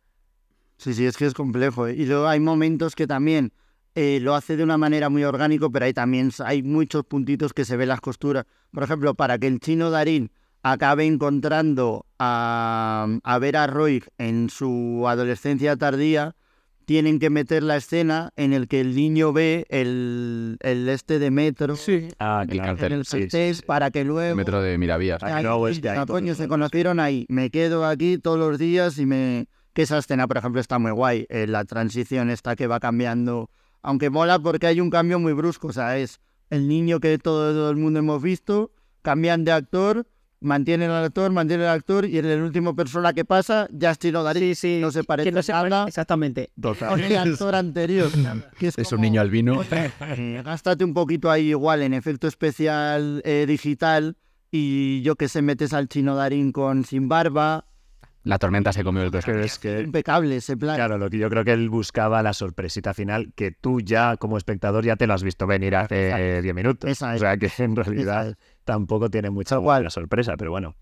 [0.79, 1.87] Sí, sí, es que es complejo.
[1.87, 1.95] ¿eh?
[1.95, 3.53] Y luego hay momentos que también
[3.95, 7.67] eh, lo hace de una manera muy orgánico, pero hay también hay muchos puntitos que
[7.67, 8.47] se ven las costuras.
[8.73, 10.31] Por ejemplo, para que el chino Darín
[10.63, 16.35] acabe encontrando a, a Vera Roy en su adolescencia tardía,
[16.85, 21.31] tienen que meter la escena en el que el niño ve el, el este de
[21.31, 22.09] metro Sí.
[22.19, 22.69] Ah, El claro.
[22.71, 25.23] cartel, en el Sí, sí, para que luego Metro de Miravías.
[25.23, 27.27] Ah, este ahí ah, todo coño, el se conocieron ahí.
[27.29, 29.47] Me quedo aquí todos los días y me...
[29.73, 31.27] Que esa escena, por ejemplo, está muy guay.
[31.31, 33.51] eh, la transición esta que va cambiando.
[33.83, 35.69] Aunque mola porque hay un cambio muy brusco.
[35.69, 36.21] O sea, es
[36.51, 38.71] el niño que todo, todo el mundo hemos visto.
[39.03, 40.07] Cambian de actor,
[40.45, 42.07] mantienen al actor, mantienen al actor.
[42.07, 44.43] Y en el último persona que pasa, ya es Chino Darín.
[44.43, 44.79] Sí, sí.
[44.81, 46.51] No se parece no se nada Exactamente.
[46.61, 48.11] con el actor anterior.
[48.59, 49.63] que es Es un niño albino.
[49.71, 54.17] eh, gástate un poquito ahí igual en efecto especial eh, digital
[54.51, 57.67] y yo que sé, metes al chino Darín con sin barba.
[58.25, 59.45] La tormenta se comió el Pero personaje.
[59.47, 60.77] es que, Impecable ese plan.
[60.77, 64.39] claro, lo que yo creo que él buscaba la sorpresita final, que tú ya como
[64.39, 66.25] espectador ya te lo has visto venir hace Exacto.
[66.25, 66.91] eh, 10 minutos.
[66.91, 68.37] Esa O sea que en realidad es.
[68.65, 70.75] tampoco tiene mucha buena sorpresa, pero bueno.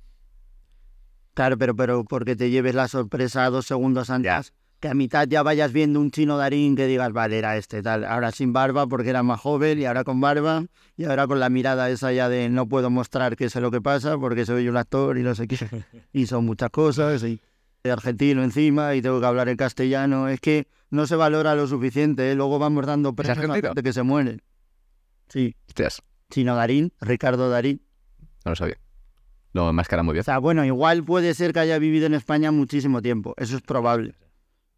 [1.34, 4.52] Claro, pero, pero porque te lleves la sorpresa dos segundos antes.
[4.82, 8.04] Que a mitad ya vayas viendo un chino Darín que digas, vale, era este tal.
[8.04, 10.64] Ahora sin barba porque era más joven y ahora con barba.
[10.96, 13.80] Y ahora con la mirada esa ya de no puedo mostrar qué sé lo que
[13.80, 15.56] pasa porque soy un actor y no sé qué.
[16.12, 17.22] Y son muchas cosas.
[17.22, 17.38] Y
[17.84, 20.26] de argentino encima y tengo que hablar en castellano.
[20.26, 22.32] Es que no se valora lo suficiente.
[22.32, 22.34] ¿eh?
[22.34, 23.68] Luego vamos dando premios a argentino?
[23.68, 24.40] gente que se muere.
[25.28, 25.54] Sí.
[25.68, 27.82] Hostias, Chino Darín, Ricardo Darín.
[28.44, 28.78] no lo sabía.
[29.52, 30.22] Lo enmascara muy bien.
[30.22, 33.34] O sea, bueno, igual puede ser que haya vivido en España muchísimo tiempo.
[33.36, 34.16] Eso es probable.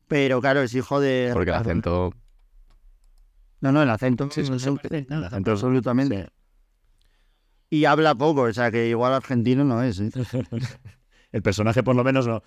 [0.08, 1.30] Pero claro, es hijo de.
[1.32, 2.12] Porque el acento.
[3.60, 4.28] No, no, el acento.
[4.30, 6.28] Sí, no no, el acento- absolutamente.
[7.70, 9.98] Y habla poco, o sea que igual argentino no es.
[10.00, 10.10] ¿eh?
[11.32, 12.42] El personaje por lo menos no.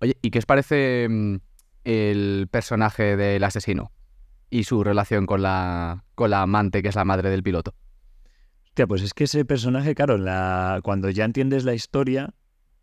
[0.00, 1.36] Oye, ¿y qué os parece mm,
[1.84, 3.90] el personaje del asesino?
[4.50, 7.74] Y su relación con la, con la amante, que es la madre del piloto.
[8.66, 10.80] Hostia, pues es que ese personaje, claro, la...
[10.84, 12.34] cuando ya entiendes la historia,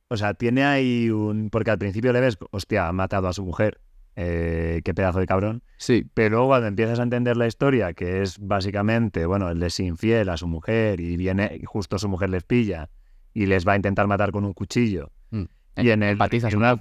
[0.10, 1.50] o sea, tiene ahí un...
[1.50, 3.82] Porque al principio le ves, hostia, ha matado a su mujer,
[4.16, 5.64] eh, qué pedazo de cabrón.
[5.78, 9.80] Sí, Pero luego cuando empiezas a entender la historia, que es básicamente, bueno, él es
[9.80, 12.90] infiel a su mujer y viene, y justo su mujer les pilla
[13.34, 15.12] y les va a intentar matar con un cuchillo.
[15.32, 15.44] Mm.
[15.78, 16.78] Y en el empatizas en una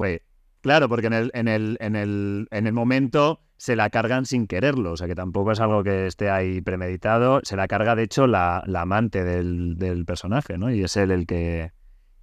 [0.60, 4.46] claro, porque en el, en el, en el, en el momento se la cargan sin
[4.46, 7.40] quererlo, o sea que tampoco es algo que esté ahí premeditado.
[7.44, 10.70] Se la carga, de hecho, la, la amante del, del personaje, ¿no?
[10.70, 11.72] Y es él el que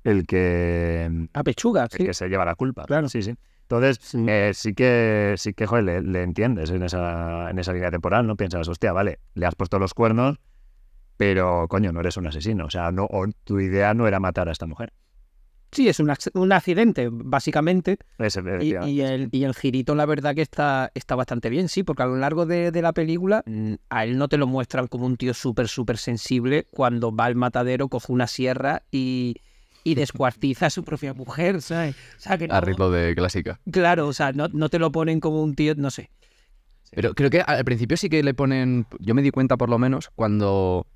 [0.03, 2.05] el que, A pechuga, el sí.
[2.05, 2.85] que se lleva la culpa.
[2.85, 3.09] Claro.
[3.09, 3.33] Sí, sí.
[3.63, 4.25] Entonces, Sí.
[4.27, 8.25] eh, sí que, sí que joder, le, le entiendes en esa, en esa línea temporal,
[8.25, 8.35] ¿no?
[8.35, 10.37] Piensas, hostia, vale, le has puesto los cuernos,
[11.17, 12.65] pero coño, no eres un asesino.
[12.65, 14.91] O sea, no, o tu idea no era matar a esta mujer.
[15.71, 17.99] Sí, es un, un accidente, básicamente.
[18.17, 21.83] Es, Y, y el, y el girito, la verdad, que está, está bastante bien, sí,
[21.83, 24.87] porque a lo largo de, de la película mm, a él no te lo muestran
[24.87, 29.35] como un tío súper, súper sensible cuando va al matadero, coge una sierra y,
[29.91, 31.95] y descuartiza a su propia mujer, ¿sabes?
[32.17, 33.59] O sea, que no- a ritmo de clásica.
[33.71, 36.09] Claro, o sea, no, no te lo ponen como un tío, no sé.
[36.91, 38.85] Pero creo que al principio sí que le ponen.
[38.99, 40.87] Yo me di cuenta, por lo menos, cuando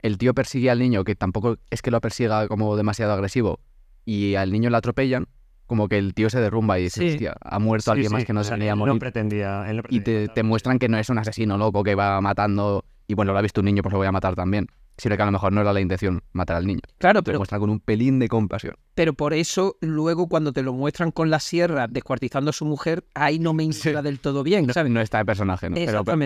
[0.00, 3.60] el tío persigue al niño, que tampoco es que lo persiga como demasiado agresivo,
[4.04, 5.26] y al niño le atropellan,
[5.66, 7.08] como que el tío se derrumba y dice, Sí.
[7.12, 8.94] hostia, ha muerto Sí, alguien sí, más que no o sea, se morir.
[8.94, 12.20] No pretendía, él no y te muestran que no es un asesino loco que va
[12.20, 12.84] matando.
[13.06, 14.66] Y bueno, lo ha visto un niño, pues lo voy a matar también.
[14.96, 16.80] Sino que a lo mejor no era la intención matar al niño.
[16.98, 18.76] Claro, Te lo pero, muestran con un pelín de compasión.
[18.94, 23.04] pero por eso luego cuando te lo muestran con la sierra descuartizando a su mujer,
[23.14, 24.92] ahí no me entra del todo bien, No, ¿sabes?
[24.92, 25.74] no está el personaje, ¿no?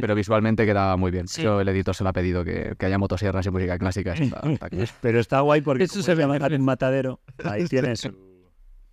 [0.00, 1.28] Pero, visualmente queda muy bien.
[1.28, 1.40] Sí.
[1.40, 4.12] Eso el editor se lo ha pedido, que, que haya motosierras y música clásica.
[4.12, 4.84] Está, está claro.
[5.00, 8.14] Pero está guay porque Eso se ve un matadero, ahí tienes su,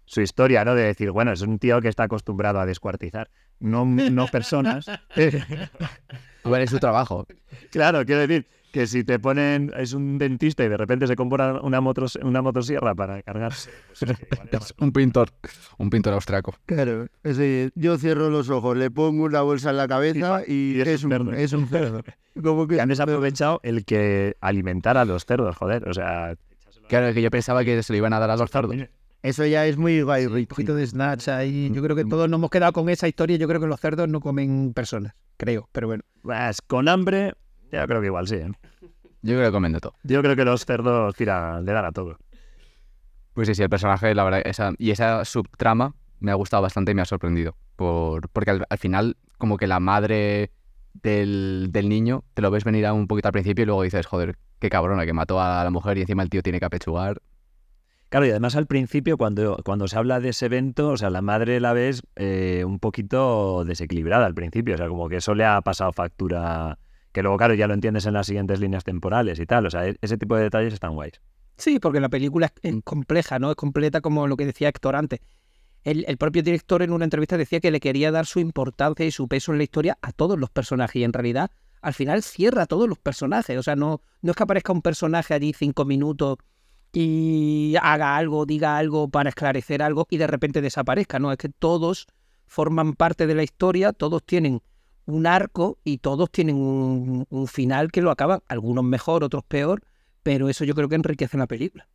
[0.05, 0.73] su historia, ¿no?
[0.73, 4.86] De decir, bueno, es un tío que está acostumbrado a descuartizar, no, no personas.
[6.45, 7.26] Igual es su trabajo.
[7.71, 11.61] claro, quiero decir que si te ponen, es un dentista y de repente se compra
[11.61, 13.69] una, motos, una motosierra para cargarse.
[13.88, 14.17] pues, es
[14.51, 15.30] Es un pintor,
[15.78, 16.53] un pintor austriaco.
[16.65, 17.07] Claro.
[17.23, 20.88] ese- yo cierro los ojos, le pongo una bolsa en la cabeza y, y es
[20.89, 21.32] es, un cerdo.
[21.32, 22.01] es un cerdo.
[22.43, 25.88] Como que han desaprovechado el que alimentar a los cerdos, joder.
[25.88, 26.36] O sea,
[26.89, 28.76] Claro, que yo pensaba que se lo iban a dar a los cerdos.
[29.23, 31.71] eso ya es muy guay, Un poquito de snatch ahí.
[31.73, 33.38] Yo creo que todos nos hemos quedado con esa historia.
[33.38, 36.03] Yo creo que los cerdos no comen personas, creo, pero bueno.
[36.21, 37.34] pues, con hambre,
[37.72, 38.36] yo creo que igual sí.
[38.36, 38.51] ¿eh?
[39.22, 39.93] Yo creo que comen de todo.
[40.03, 42.18] Yo creo que los cerdos tira, le dan a todo.
[43.34, 46.91] Pues sí, sí, el personaje, la verdad, esa, y esa subtrama me ha gustado bastante
[46.91, 47.57] y me ha sorprendido.
[47.76, 50.51] Por, porque al, al final, como que la madre
[50.93, 54.05] del, del niño, te lo ves venir a un poquito al principio y luego dices,
[54.05, 57.22] joder, qué cabrona, que mató a la mujer y encima el tío tiene que apechugar.
[58.09, 61.22] Claro, y además al principio, cuando, cuando se habla de ese evento, o sea, la
[61.22, 65.43] madre la ves eh, un poquito desequilibrada al principio, o sea, como que eso le
[65.43, 66.78] ha pasado factura,
[67.16, 69.88] que luego, claro, ya lo entiendes en las siguientes líneas temporales y tal, o sea,
[69.88, 71.22] e-, ese tipo de detalles están guays.
[71.55, 73.51] Sí, porque la película es compleja, ¿no?
[73.51, 75.22] Es completa como lo que decía Héctor antes.
[75.86, 79.11] El, el, propio director en una entrevista decía que le quería dar su importancia y
[79.11, 81.51] su peso en la historia a todos los personajes y en realidad
[81.82, 83.57] al final cierra a todos los personajes.
[83.57, 86.39] O sea, no, no es que aparezca un personaje allí cinco minutos
[86.91, 91.20] y haga algo, diga algo para esclarecer algo y de repente desaparezca.
[91.20, 92.07] No, es que todos
[92.45, 94.61] forman parte de la historia, todos tienen
[95.06, 99.84] un arco y todos tienen un, final que lo acaban, algunos mejor, otros peor,
[100.24, 101.88] pero eso yo creo que enriquece la película.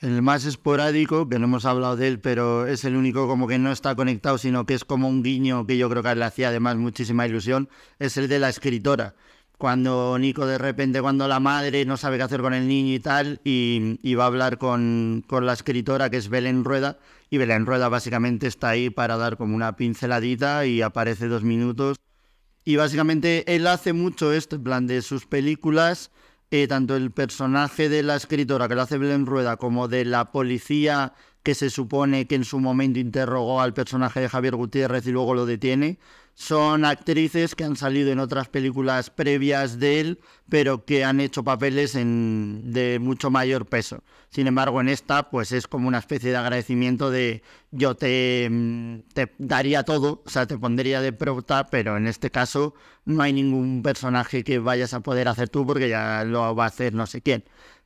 [0.00, 3.58] El más esporádico, que no hemos hablado de él, pero es el único como que
[3.58, 6.48] no está conectado, sino que es como un guiño que yo creo que le hacía
[6.48, 7.68] además muchísima ilusión,
[7.98, 9.14] es el de la escritora.
[9.56, 12.98] Cuando Nico de repente, cuando la madre no sabe qué hacer con el niño y
[12.98, 16.98] tal, y, y va a hablar con, con, la escritora que es Belén Rueda,
[17.30, 21.96] y Belén Rueda básicamente está ahí para dar como una pinceladita y aparece dos minutos.
[22.64, 26.10] Y básicamente él hace mucho esto, en plan de sus películas
[26.56, 30.30] eh, tanto el personaje de la escritora que lo hace Belén Rueda como de la
[30.30, 31.12] policía
[31.42, 35.34] que se supone que en su momento interrogó al personaje de Javier Gutiérrez y luego
[35.34, 35.98] lo detiene,
[36.34, 41.44] son actrices que han salido en otras películas previas de él, pero que han hecho
[41.44, 44.02] papeles en, de mucho mayor peso.
[44.30, 48.50] Sin embargo, en esta, pues es como una especie de agradecimiento de yo te,
[49.14, 52.74] te daría todo, o sea, te pondría de prota, pero en este caso
[53.04, 56.68] no hay ningún personaje que vayas a poder hacer tú porque ya lo va a
[56.68, 57.44] hacer no sé quién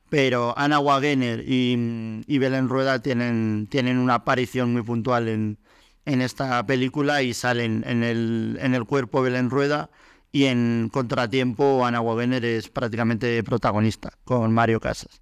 [0.09, 5.59] pero Ana Wagener y, y, Belén Rueda tienen, tienen una aparición muy puntual en,
[6.05, 9.89] en esta película y salen en el, en el cuerpo Belén Rueda
[10.31, 15.21] y en Contratiempo Ana Wagener es prácticamente protagonista con Mario Casas.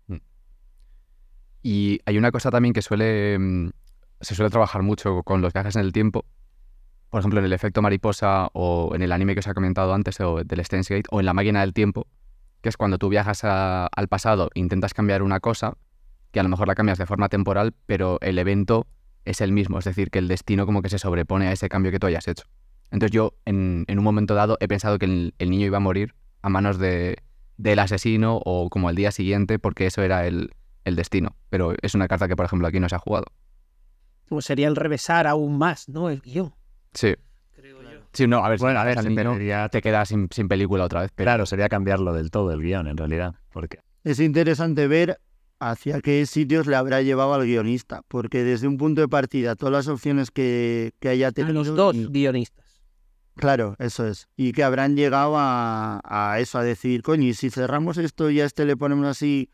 [1.64, 3.72] Y hay una cosa también que suele
[4.22, 6.26] se suele trabajar mucho con los viajes en el tiempo.
[7.10, 10.20] Por ejemplo, en el efecto mariposa o en el anime que os he comentado antes
[10.20, 12.08] o del Steins Gate o en la máquina del tiempo,
[12.62, 15.78] que es cuando tú viajas al pasado e intentas cambiar una cosa,
[16.32, 18.88] que a lo mejor la cambias de forma temporal, pero el evento
[19.30, 21.92] es el mismo, es decir, que el destino como que se sobrepone a ese cambio
[21.92, 22.46] que tú hayas hecho.
[22.92, 25.82] Entonces yo en, en un momento dado he pensado que el, el, niño iba a
[25.82, 27.18] morir a manos de,
[27.58, 30.52] del asesino o como al día siguiente porque eso era el,
[30.86, 31.36] el, destino.
[31.50, 33.26] Pero es una carta que, por ejemplo, aquí no se ha jugado.
[34.30, 36.10] Como sería el revesar aún más, ¿no?
[36.10, 36.54] El guion.
[36.94, 37.16] Sí.
[37.54, 38.00] Creo yo.
[38.14, 41.12] Sí, no, a ver, Bueno, a ver, perdería- te quedas sin, sin película otra vez.
[41.14, 43.36] Pero Claro, sería cambiarlo del todo el guion, en realidad.
[43.52, 45.20] Porque Es interesante ver
[45.60, 49.74] hacia qué sitios le habrá llevado al guionista, porque desde un punto de partida, todas
[49.74, 51.54] las opciones que, que haya A tenido...
[51.54, 52.66] los dos guionistas.
[53.36, 54.28] Claro, eso es.
[54.36, 58.42] Y que habrán llegado a, a eso, a decir, coño, y si cerramos esto y
[58.42, 59.52] a este le ponemos así,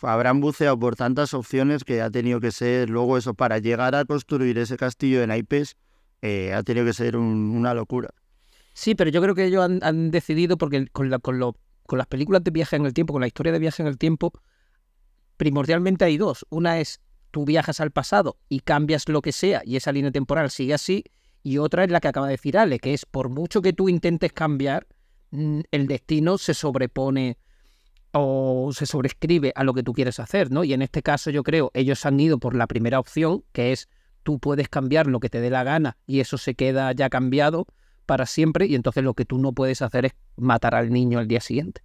[0.00, 4.04] habrán buceado por tantas opciones que ha tenido que ser, luego eso, para llegar a
[4.06, 5.76] construir ese castillo de naipes,
[6.22, 8.08] eh, ha tenido que ser un- una locura.
[8.72, 11.98] Sí, pero yo creo que ellos han, han decidido, porque con, la- con, lo- con
[11.98, 14.32] las películas de viaje en el tiempo, con la historia de viaje en el tiempo,
[15.40, 16.44] primordialmente hay dos.
[16.50, 20.50] Una es tú viajas al pasado y cambias lo que sea y esa línea temporal
[20.50, 21.02] sigue así.
[21.42, 23.88] Y otra es la que acaba de decir Ale, que es por mucho que tú
[23.88, 24.86] intentes cambiar,
[25.30, 27.38] mm, el destino se sobrepone
[28.12, 30.62] o se sobrescribe a lo que tú quieres hacer, ¿no?
[30.62, 33.88] Y en este caso yo creo, ellos han ido por la primera opción, que es
[34.22, 37.66] tú puedes cambiar lo que te dé la gana y eso se queda ya cambiado
[38.04, 41.28] para siempre y entonces lo que tú no puedes hacer es matar al niño al
[41.28, 41.80] día siguiente.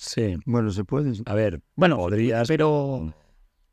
[0.00, 1.12] Sí, Bueno, se puede.
[1.26, 2.48] a ver, Bueno, podrías...
[2.48, 3.12] pero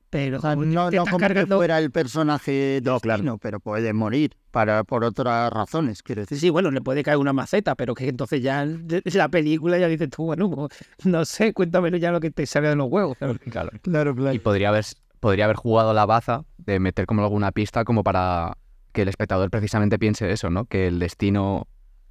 [0.10, 3.18] pero O sea, como no, no como que fuera el personaje No, claro.
[3.18, 6.40] destino, pero puede morir para, por otras razones, quiero decir.
[6.40, 10.10] Sí, bueno, le puede caer una maceta, pero que entonces ya la película ya dices
[10.10, 10.70] tú, bueno, pues,
[11.04, 13.18] no sé, cuéntamelo ya lo que te salga de los huevos.
[13.52, 13.72] claro.
[13.82, 14.34] Claro, claro.
[14.34, 14.86] Y podría haber,
[15.20, 18.58] podría haber jugado la baza de meter como alguna pista como para
[18.94, 20.66] que el espectador precisamente piense eso, ¿no?
[20.66, 21.68] Que el destino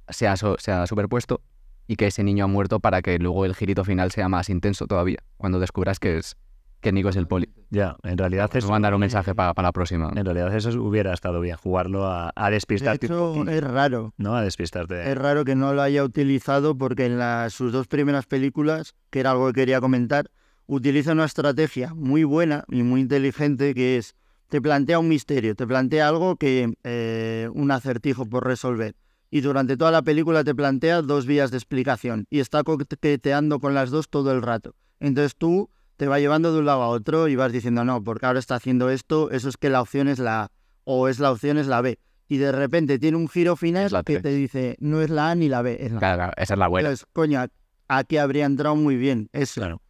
[0.07, 1.41] sea, so- sea superpuesto
[1.87, 4.87] y que ese niño ha muerto para que luego el girito final sea más intenso
[4.87, 6.35] todavía, cuando descubras que es
[6.79, 7.49] que Nico es el poli.
[7.71, 10.11] Ya, en realidad eso, mandar un mensaje para, para la próxima.
[10.15, 14.13] en realidad eso hubiera estado bien, jugarlo a, a De despistarte un hecho, es raro.
[14.17, 14.35] ¿no?
[14.35, 15.09] A despistarte.
[15.11, 19.19] Es raro que no lo haya utilizado porque en las- sus dos primeras películas, que
[19.21, 20.29] era algo que quería comentar,
[20.67, 24.15] utiliza una estrategia muy buena y muy inteligente que es,
[24.47, 28.95] te plantea un misterio, te plantea algo que, eh, un acertijo por resolver.
[29.29, 33.73] Y durante toda la película te plantea dos vías de explicación y está coqueteando con
[33.73, 34.73] las dos todo el rato.
[34.99, 38.25] Entonces tú te va llevando de un lado a otro y vas diciendo, no, porque
[38.25, 40.51] ahora está haciendo esto, eso es que la opción es la A
[40.83, 41.99] o es la opción es la B.
[42.29, 45.49] Y de repente tiene un giro final que te dice, no es la A ni
[45.49, 45.99] la B, es la A.
[45.99, 46.89] Claro, claro, esa es la buena.
[46.89, 47.45] Entonces, coño,
[47.87, 49.61] aquí habría entrado muy bien eso.
[49.61, 49.81] Claro.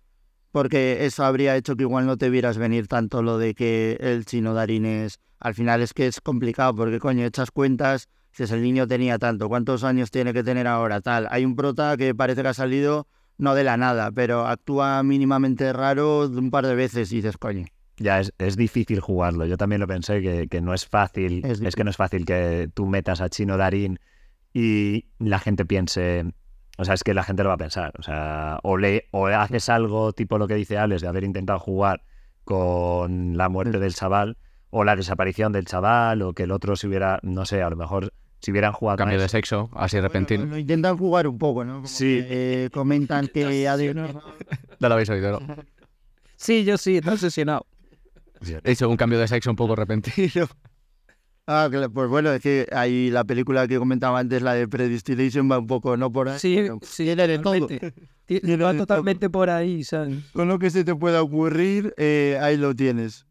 [0.51, 4.25] porque eso habría hecho que igual no te vieras venir tanto lo de que el
[4.25, 5.19] chino Darín es...
[5.39, 8.07] Al final es que es complicado, porque coño, echas cuentas,
[8.45, 11.01] si el niño tenía tanto, ¿cuántos años tiene que tener ahora?
[11.01, 11.27] Tal.
[11.31, 13.07] Hay un prota que parece que ha salido
[13.38, 17.65] no de la nada, pero actúa mínimamente raro un par de veces y dices, coño.
[17.97, 19.45] Ya es, es difícil jugarlo.
[19.45, 21.43] Yo también lo pensé que, que no es fácil.
[21.43, 23.99] Es Es, que no es fácil que tú metas a Chino Darín
[24.53, 26.25] y la gente piense.
[26.77, 27.93] O sea, es que la gente lo va a pensar.
[27.97, 31.57] O sea, o, le, o haces algo tipo lo que dice Alex de haber intentado
[31.57, 32.03] jugar
[32.43, 34.38] con la muerte del chaval,
[34.69, 37.75] o la desaparición del chaval, o que el otro se hubiera, no sé, a lo
[37.75, 38.95] mejor si hubieran jugado.
[38.95, 40.41] a Cambio de sexo, así repentino.
[40.41, 41.75] Bueno, lo intentan jugar un poco, ¿no?
[41.75, 42.05] Como Sí.
[42.27, 44.07] que, eh, comentan que ha de- No
[44.79, 45.55] lo habéis oído, ¿no?
[46.35, 47.65] Sí, yo sí, está obsesionado.
[48.63, 50.47] He hecho un cambio de sexo un poco repentino.
[51.49, 55.49] Ah, claro, pues bueno, es que ahí la película que comentaba antes, la de Predestination,
[55.49, 56.11] va un poco, ¿no?
[56.11, 56.38] Por ahí.
[56.39, 57.67] Sí, pero sí, tiene de todo.
[58.25, 60.25] Tiene Va totalmente por ahí, ¿sabes?
[60.33, 63.25] Con lo que se te pueda ocurrir, eh, ahí lo tienes.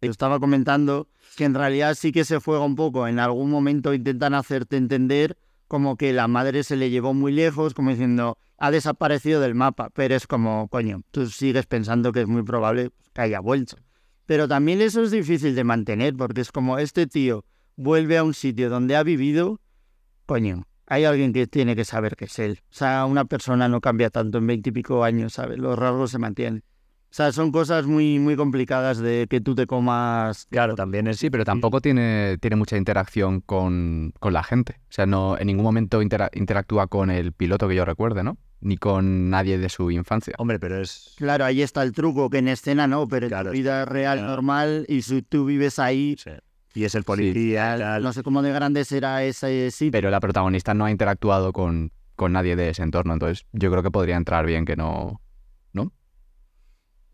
[0.00, 3.08] Yo estaba comentando que en realidad sí que se juega un poco.
[3.08, 5.36] En algún momento intentan hacerte entender
[5.66, 9.90] como que la madre se le llevó muy lejos, como diciendo, ha desaparecido del mapa.
[9.90, 13.76] Pero es como, coño, tú sigues pensando que es muy probable que haya vuelto.
[14.26, 17.44] Pero también eso es difícil de mantener, porque es como este tío
[17.76, 19.60] vuelve a un sitio donde ha vivido,
[20.26, 22.60] coño, hay alguien que tiene que saber que es él.
[22.70, 25.58] O sea, una persona no cambia tanto en veintipico años, ¿sabes?
[25.58, 26.64] Los rasgos se mantienen.
[27.10, 30.46] O sea, son cosas muy, muy complicadas de que tú te comas.
[30.50, 31.16] Claro, también es.
[31.18, 34.74] Sí, pero tampoco tiene, tiene mucha interacción con, con la gente.
[34.82, 38.36] O sea, no en ningún momento intera- interactúa con el piloto que yo recuerde, ¿no?
[38.60, 40.34] Ni con nadie de su infancia.
[40.38, 41.14] Hombre, pero es.
[41.16, 44.18] Claro, ahí está el truco, que en escena no, pero en Claro, tu vida real
[44.18, 44.32] claro.
[44.32, 46.30] normal y si tú vives ahí, sí.
[46.74, 47.76] Y es el policía.
[47.78, 48.02] tal.
[48.02, 49.92] no sé cómo de grande será ese sitio.
[49.92, 53.14] Pero la protagonista no ha interactuado con, con nadie de ese entorno.
[53.14, 55.20] Entonces, yo creo que podría entrar bien que no.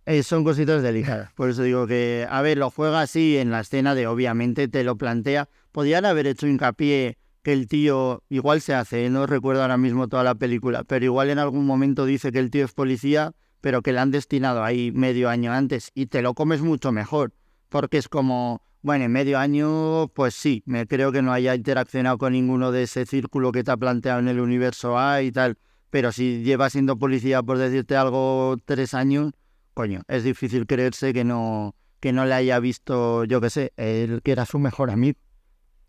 [0.07, 1.33] Eh, son cositas delicadas.
[1.33, 4.85] Por eso digo que, a ver, lo juega así en la escena de obviamente te
[4.85, 5.49] lo plantea.
[5.73, 9.11] Podrían haber hecho hincapié que el tío, igual se hace, ¿eh?
[9.11, 12.51] no recuerdo ahora mismo toda la película, pero igual en algún momento dice que el
[12.51, 16.35] tío es policía, pero que le han destinado ahí medio año antes y te lo
[16.35, 17.33] comes mucho mejor.
[17.69, 22.19] Porque es como, bueno, en medio año, pues sí, me creo que no haya interaccionado
[22.19, 25.57] con ninguno de ese círculo que te ha planteado en el universo A y tal.
[25.91, 29.33] Pero si lleva siendo policía, por decirte algo, tres años,
[29.75, 34.23] coño, es difícil creerse que no, que no le haya visto, yo qué sé, el
[34.23, 35.19] que era su mejor amigo.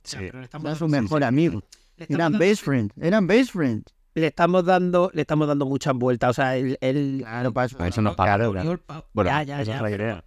[0.03, 0.17] Sí.
[0.25, 1.63] Era su mejor amigo.
[1.97, 3.86] Eran estamos, best friends, eran best friends.
[4.15, 6.29] le estamos dando, le estamos dando muchas vueltas.
[6.31, 8.36] O sea, el, el- Claro, para eso, Para eso nos paga.
[8.49, 8.79] Claro,
[9.13, 9.75] Bueno, ya, ya, Esa ya.
[9.77, 10.23] es la idea.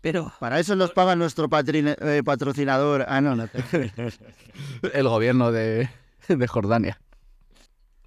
[0.00, 3.06] Pero para eso nos paga nuestro patrine- eh, patrocinador.
[3.08, 3.48] Ah, no, no.
[3.48, 3.62] te-
[4.92, 5.88] El gobierno de,
[6.28, 7.00] de Jordania.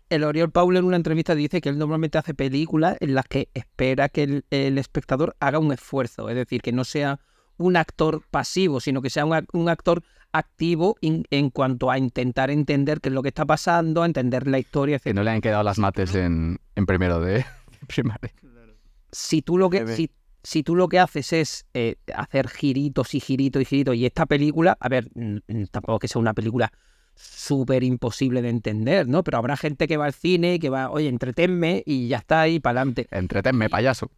[0.09, 3.49] El Oriol Paulo en una entrevista dice que él normalmente hace películas en las que
[3.53, 7.19] espera que el, el espectador haga un esfuerzo, es decir, que no sea
[7.57, 11.97] un actor pasivo, sino que sea un, ac- un actor activo in- en cuanto a
[11.97, 15.15] intentar entender qué es lo que está pasando, a entender la historia, Que etc.
[15.15, 17.45] no le han quedado las mates en, en primero de
[17.87, 18.31] primaria.
[19.11, 20.11] Si tú lo que, si,
[20.43, 24.25] si tú lo que haces es eh, hacer giritos y giritos y giritos, y esta
[24.25, 25.09] película, a ver,
[25.71, 26.71] tampoco que sea una película
[27.17, 29.23] súper imposible de entender, ¿no?
[29.23, 32.41] Pero habrá gente que va al cine y que va, oye, entretenme y ya está
[32.41, 33.07] ahí para adelante.
[33.11, 34.11] Entretenme, payaso.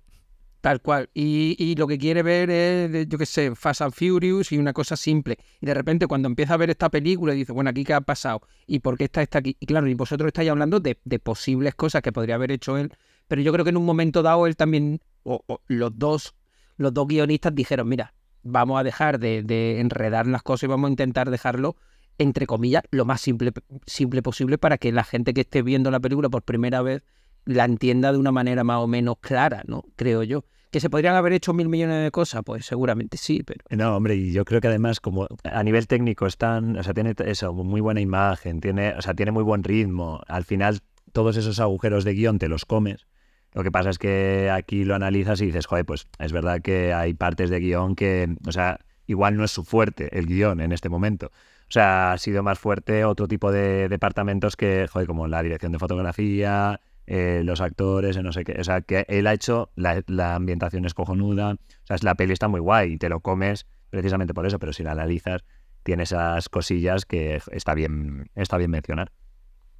[0.61, 1.09] Tal cual.
[1.13, 4.73] Y, y lo que quiere ver es, yo qué sé, Fast and Furious y una
[4.73, 5.37] cosa simple.
[5.61, 8.41] Y de repente cuando empieza a ver esta película dice, bueno, aquí qué ha pasado
[8.67, 9.55] y por qué está esta aquí.
[9.59, 12.91] Y claro, y vosotros estáis hablando de, de posibles cosas que podría haber hecho él.
[13.29, 16.35] Pero yo creo que en un momento dado él también, o, o los dos,
[16.75, 20.89] los dos guionistas dijeron, mira, vamos a dejar de, de enredar las cosas y vamos
[20.89, 21.77] a intentar dejarlo
[22.19, 23.51] entre comillas, lo más simple,
[23.87, 27.01] simple posible para que la gente que esté viendo la película por primera vez
[27.45, 29.83] la entienda de una manera más o menos clara, ¿no?
[29.95, 30.43] Creo yo.
[30.69, 32.43] ¿Que se podrían haber hecho mil millones de cosas?
[32.45, 33.65] Pues seguramente sí, pero...
[33.71, 37.15] No, hombre, y yo creo que además, como a nivel técnico están, o sea, tiene
[37.25, 40.21] eso, muy buena imagen, tiene, o sea, tiene muy buen ritmo.
[40.27, 43.07] Al final, todos esos agujeros de guion te los comes.
[43.53, 46.93] Lo que pasa es que aquí lo analizas y dices, joder, pues es verdad que
[46.93, 50.71] hay partes de guion que, o sea, igual no es su fuerte el guion en
[50.71, 51.31] este momento.
[51.69, 55.71] O sea, ha sido más fuerte otro tipo de departamentos que, joder, como la dirección
[55.71, 58.57] de fotografía, eh, los actores, no sé qué.
[58.59, 61.53] O sea, que él ha hecho, la, la ambientación es cojonuda.
[61.53, 64.73] O sea, la peli está muy guay y te lo comes precisamente por eso, pero
[64.73, 65.43] si la analizas,
[65.83, 69.11] tiene esas cosillas que está bien, está bien mencionar.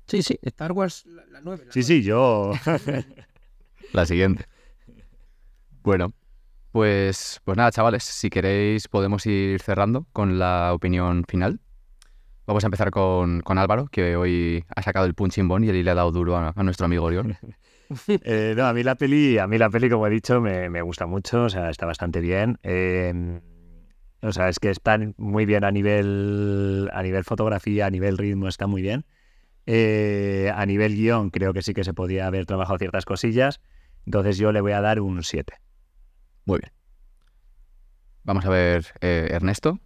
[0.06, 2.54] Sí, sí, Star Wars, la, la nueve, la Sí, sí, yo.
[3.94, 4.46] La siguiente.
[5.82, 6.14] Bueno,
[6.72, 11.60] pues, pues nada, chavales, si queréis podemos ir cerrando con la opinión final.
[12.50, 15.86] Vamos a empezar con, con Álvaro, que hoy ha sacado el punching bone y él
[15.86, 17.38] le ha dado duro a, a nuestro amigo Oriol.
[18.08, 20.84] Eh, no, a mí la peli, a mí la peli, como he dicho, me, me
[20.84, 22.60] gusta mucho, o sea, está bastante bien.
[22.62, 23.40] Eh,
[24.22, 28.48] o sea, es que está muy bien a nivel, a nivel fotografía, a nivel ritmo,
[28.48, 29.06] está muy bien.
[29.66, 33.60] Eh, a nivel guion, creo que sí que se podía haber trabajado ciertas cosillas.
[34.06, 35.54] Entonces yo le voy a dar un 7.
[36.46, 36.72] Muy bien.
[38.24, 39.80] Vamos a ver, eh, Ernesto,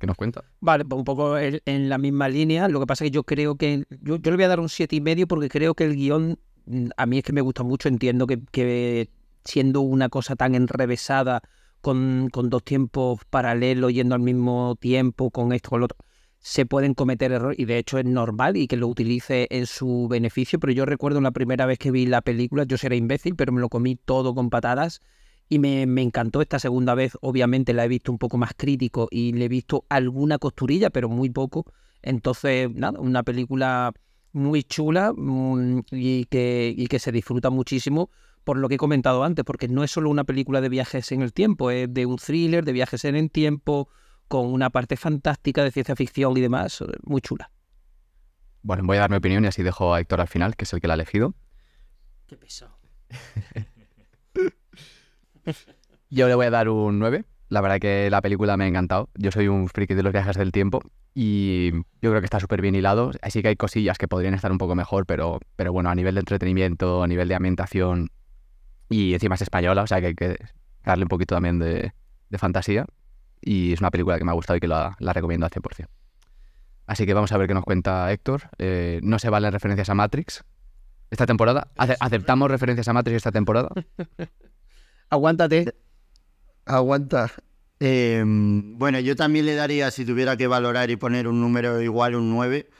[0.00, 0.44] ¿qué nos cuenta?
[0.60, 2.68] Vale, pues un poco en, la misma línea.
[2.68, 3.84] Lo que pasa es que yo creo que.
[4.00, 6.38] Yo, yo le voy a dar un siete y medio porque creo que el guion.
[6.66, 7.88] mm, A mí es que me gusta mucho.
[7.88, 9.10] Entiendo que, que
[9.44, 11.42] siendo una cosa tan enrevesada,
[11.82, 15.98] con, con dos tiempos paralelos, yendo al mismo tiempo, con esto, con lo otro,
[16.38, 17.58] se pueden cometer errores.
[17.58, 20.58] Y de hecho es normal y que lo utilice en su beneficio.
[20.58, 23.60] Pero yo recuerdo la primera vez que vi la película, yo seré imbécil, pero me
[23.60, 25.02] lo comí todo con patadas
[25.50, 27.18] y me, me encantó esta segunda vez.
[27.20, 31.10] Obviamente la he visto un poco más crítico y le he visto alguna costurilla, pero
[31.10, 31.66] muy poco.
[32.02, 33.92] Entonces, nada, una película
[34.32, 38.10] muy chula mm, y, que, y que se disfruta muchísimo
[38.44, 41.20] por lo que he comentado antes, porque no es solo una película de viajes en
[41.20, 43.88] el tiempo, es de un thriller, de viajes en el tiempo,
[44.28, 47.50] con una parte fantástica de ciencia ficción y demás, muy chula.
[48.62, 50.72] Bueno, voy a dar mi opinión y así dejo a Héctor al final, que es
[50.72, 51.34] el que la ha elegido.
[52.26, 52.78] Qué pesado.
[56.10, 57.24] Yo le voy a dar un 9.
[57.48, 59.08] La verdad que la película me ha encantado.
[59.14, 60.80] Yo soy un friki de los viajes del tiempo
[61.14, 63.10] y yo creo que está súper bien hilado.
[63.22, 66.14] Así que hay cosillas que podrían estar un poco mejor, pero, pero bueno, a nivel
[66.14, 68.10] de entretenimiento, a nivel de ambientación
[68.88, 70.36] y encima es española, o sea que hay que
[70.84, 71.92] darle un poquito también de,
[72.28, 72.86] de fantasía.
[73.42, 75.86] Y es una película que me ha gustado y que la, la recomiendo al 100%.
[76.86, 78.42] Así que vamos a ver qué nos cuenta Héctor.
[78.58, 80.44] Eh, no se valen referencias a Matrix
[81.10, 81.68] esta temporada.
[81.78, 83.70] Ace- ¿Aceptamos referencias a Matrix esta temporada?
[85.10, 85.74] Aguántate.
[86.66, 87.30] Aguanta.
[87.80, 92.14] Eh, bueno, yo también le daría, si tuviera que valorar y poner un número igual,
[92.14, 92.70] un 9.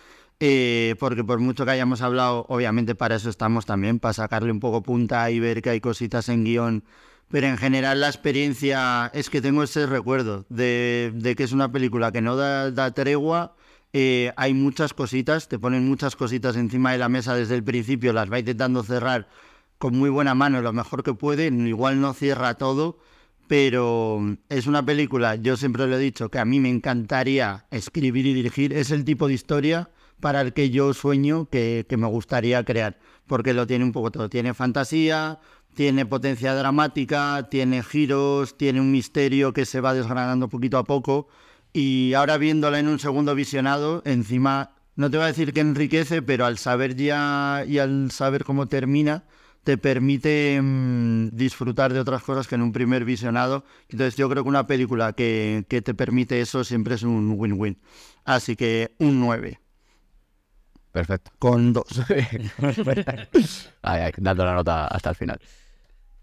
[0.41, 4.61] eh, porque por mucho que hayamos hablado, obviamente para eso estamos también, para sacarle un
[4.61, 6.85] poco punta y ver que hay cositas en guion.
[7.29, 11.71] Pero en general la experiencia es que tengo ese recuerdo de, de que es una
[11.73, 13.55] película que no da, da tregua.
[13.93, 18.13] eh, hay muchas cositas, te ponen muchas cositas encima de la mesa desde el principio,
[18.13, 19.29] las va intentando cerrar
[19.81, 21.47] con muy buena mano, lo mejor que puede.
[21.47, 22.99] Igual no cierra todo,
[23.49, 28.27] pero es una película, yo siempre lo he dicho, que a mí me encantaría escribir
[28.27, 28.75] y dirigir.
[28.75, 29.89] Es el tipo de historia
[30.21, 34.11] para el que yo sueño que, que me gustaría crear, porque lo tiene un poco
[34.11, 34.29] todo.
[34.29, 35.41] Tiene fantasía,
[35.75, 41.29] tiene potencia dramática, tiene giros, tiene un misterio que se va desgranando poquito a poco.
[41.73, 46.21] Y ahora viéndola en un segundo visionado, encima, no te voy a decir que enriquece,
[46.21, 49.25] pero al saber ya y al saber cómo termina,
[49.65, 53.65] te permite mm, disfrutar de otras cosas que en un primer visionado.
[53.89, 57.79] Entonces yo creo que una película que, que te permite eso siempre es un win-win.
[58.25, 59.61] Así que un 9
[60.93, 61.31] Perfecto.
[61.39, 61.85] con 2.
[63.83, 65.39] Ay, ay, dando la nota hasta el final.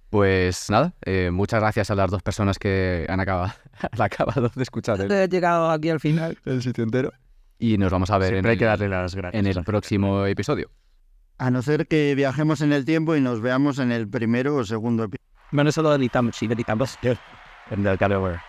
[0.10, 3.54] Pues nada, eh, muchas gracias a las dos personas que han acabado,
[3.92, 6.38] han acabado de escuchar el, He llegado aquí al final.
[6.46, 7.12] el sitio entero.
[7.60, 9.40] Y nos vamos a ver en Siempre hay el, que darle las gracias.
[9.40, 10.70] en el próximo episodio.
[11.40, 14.64] A no ser que viajemos en el tiempo y nos veamos en el primero o
[14.64, 15.28] segundo episodio.
[15.52, 16.98] Bueno, eso lo editamos, sí, lo editamos.
[17.70, 18.40] En el Caliber.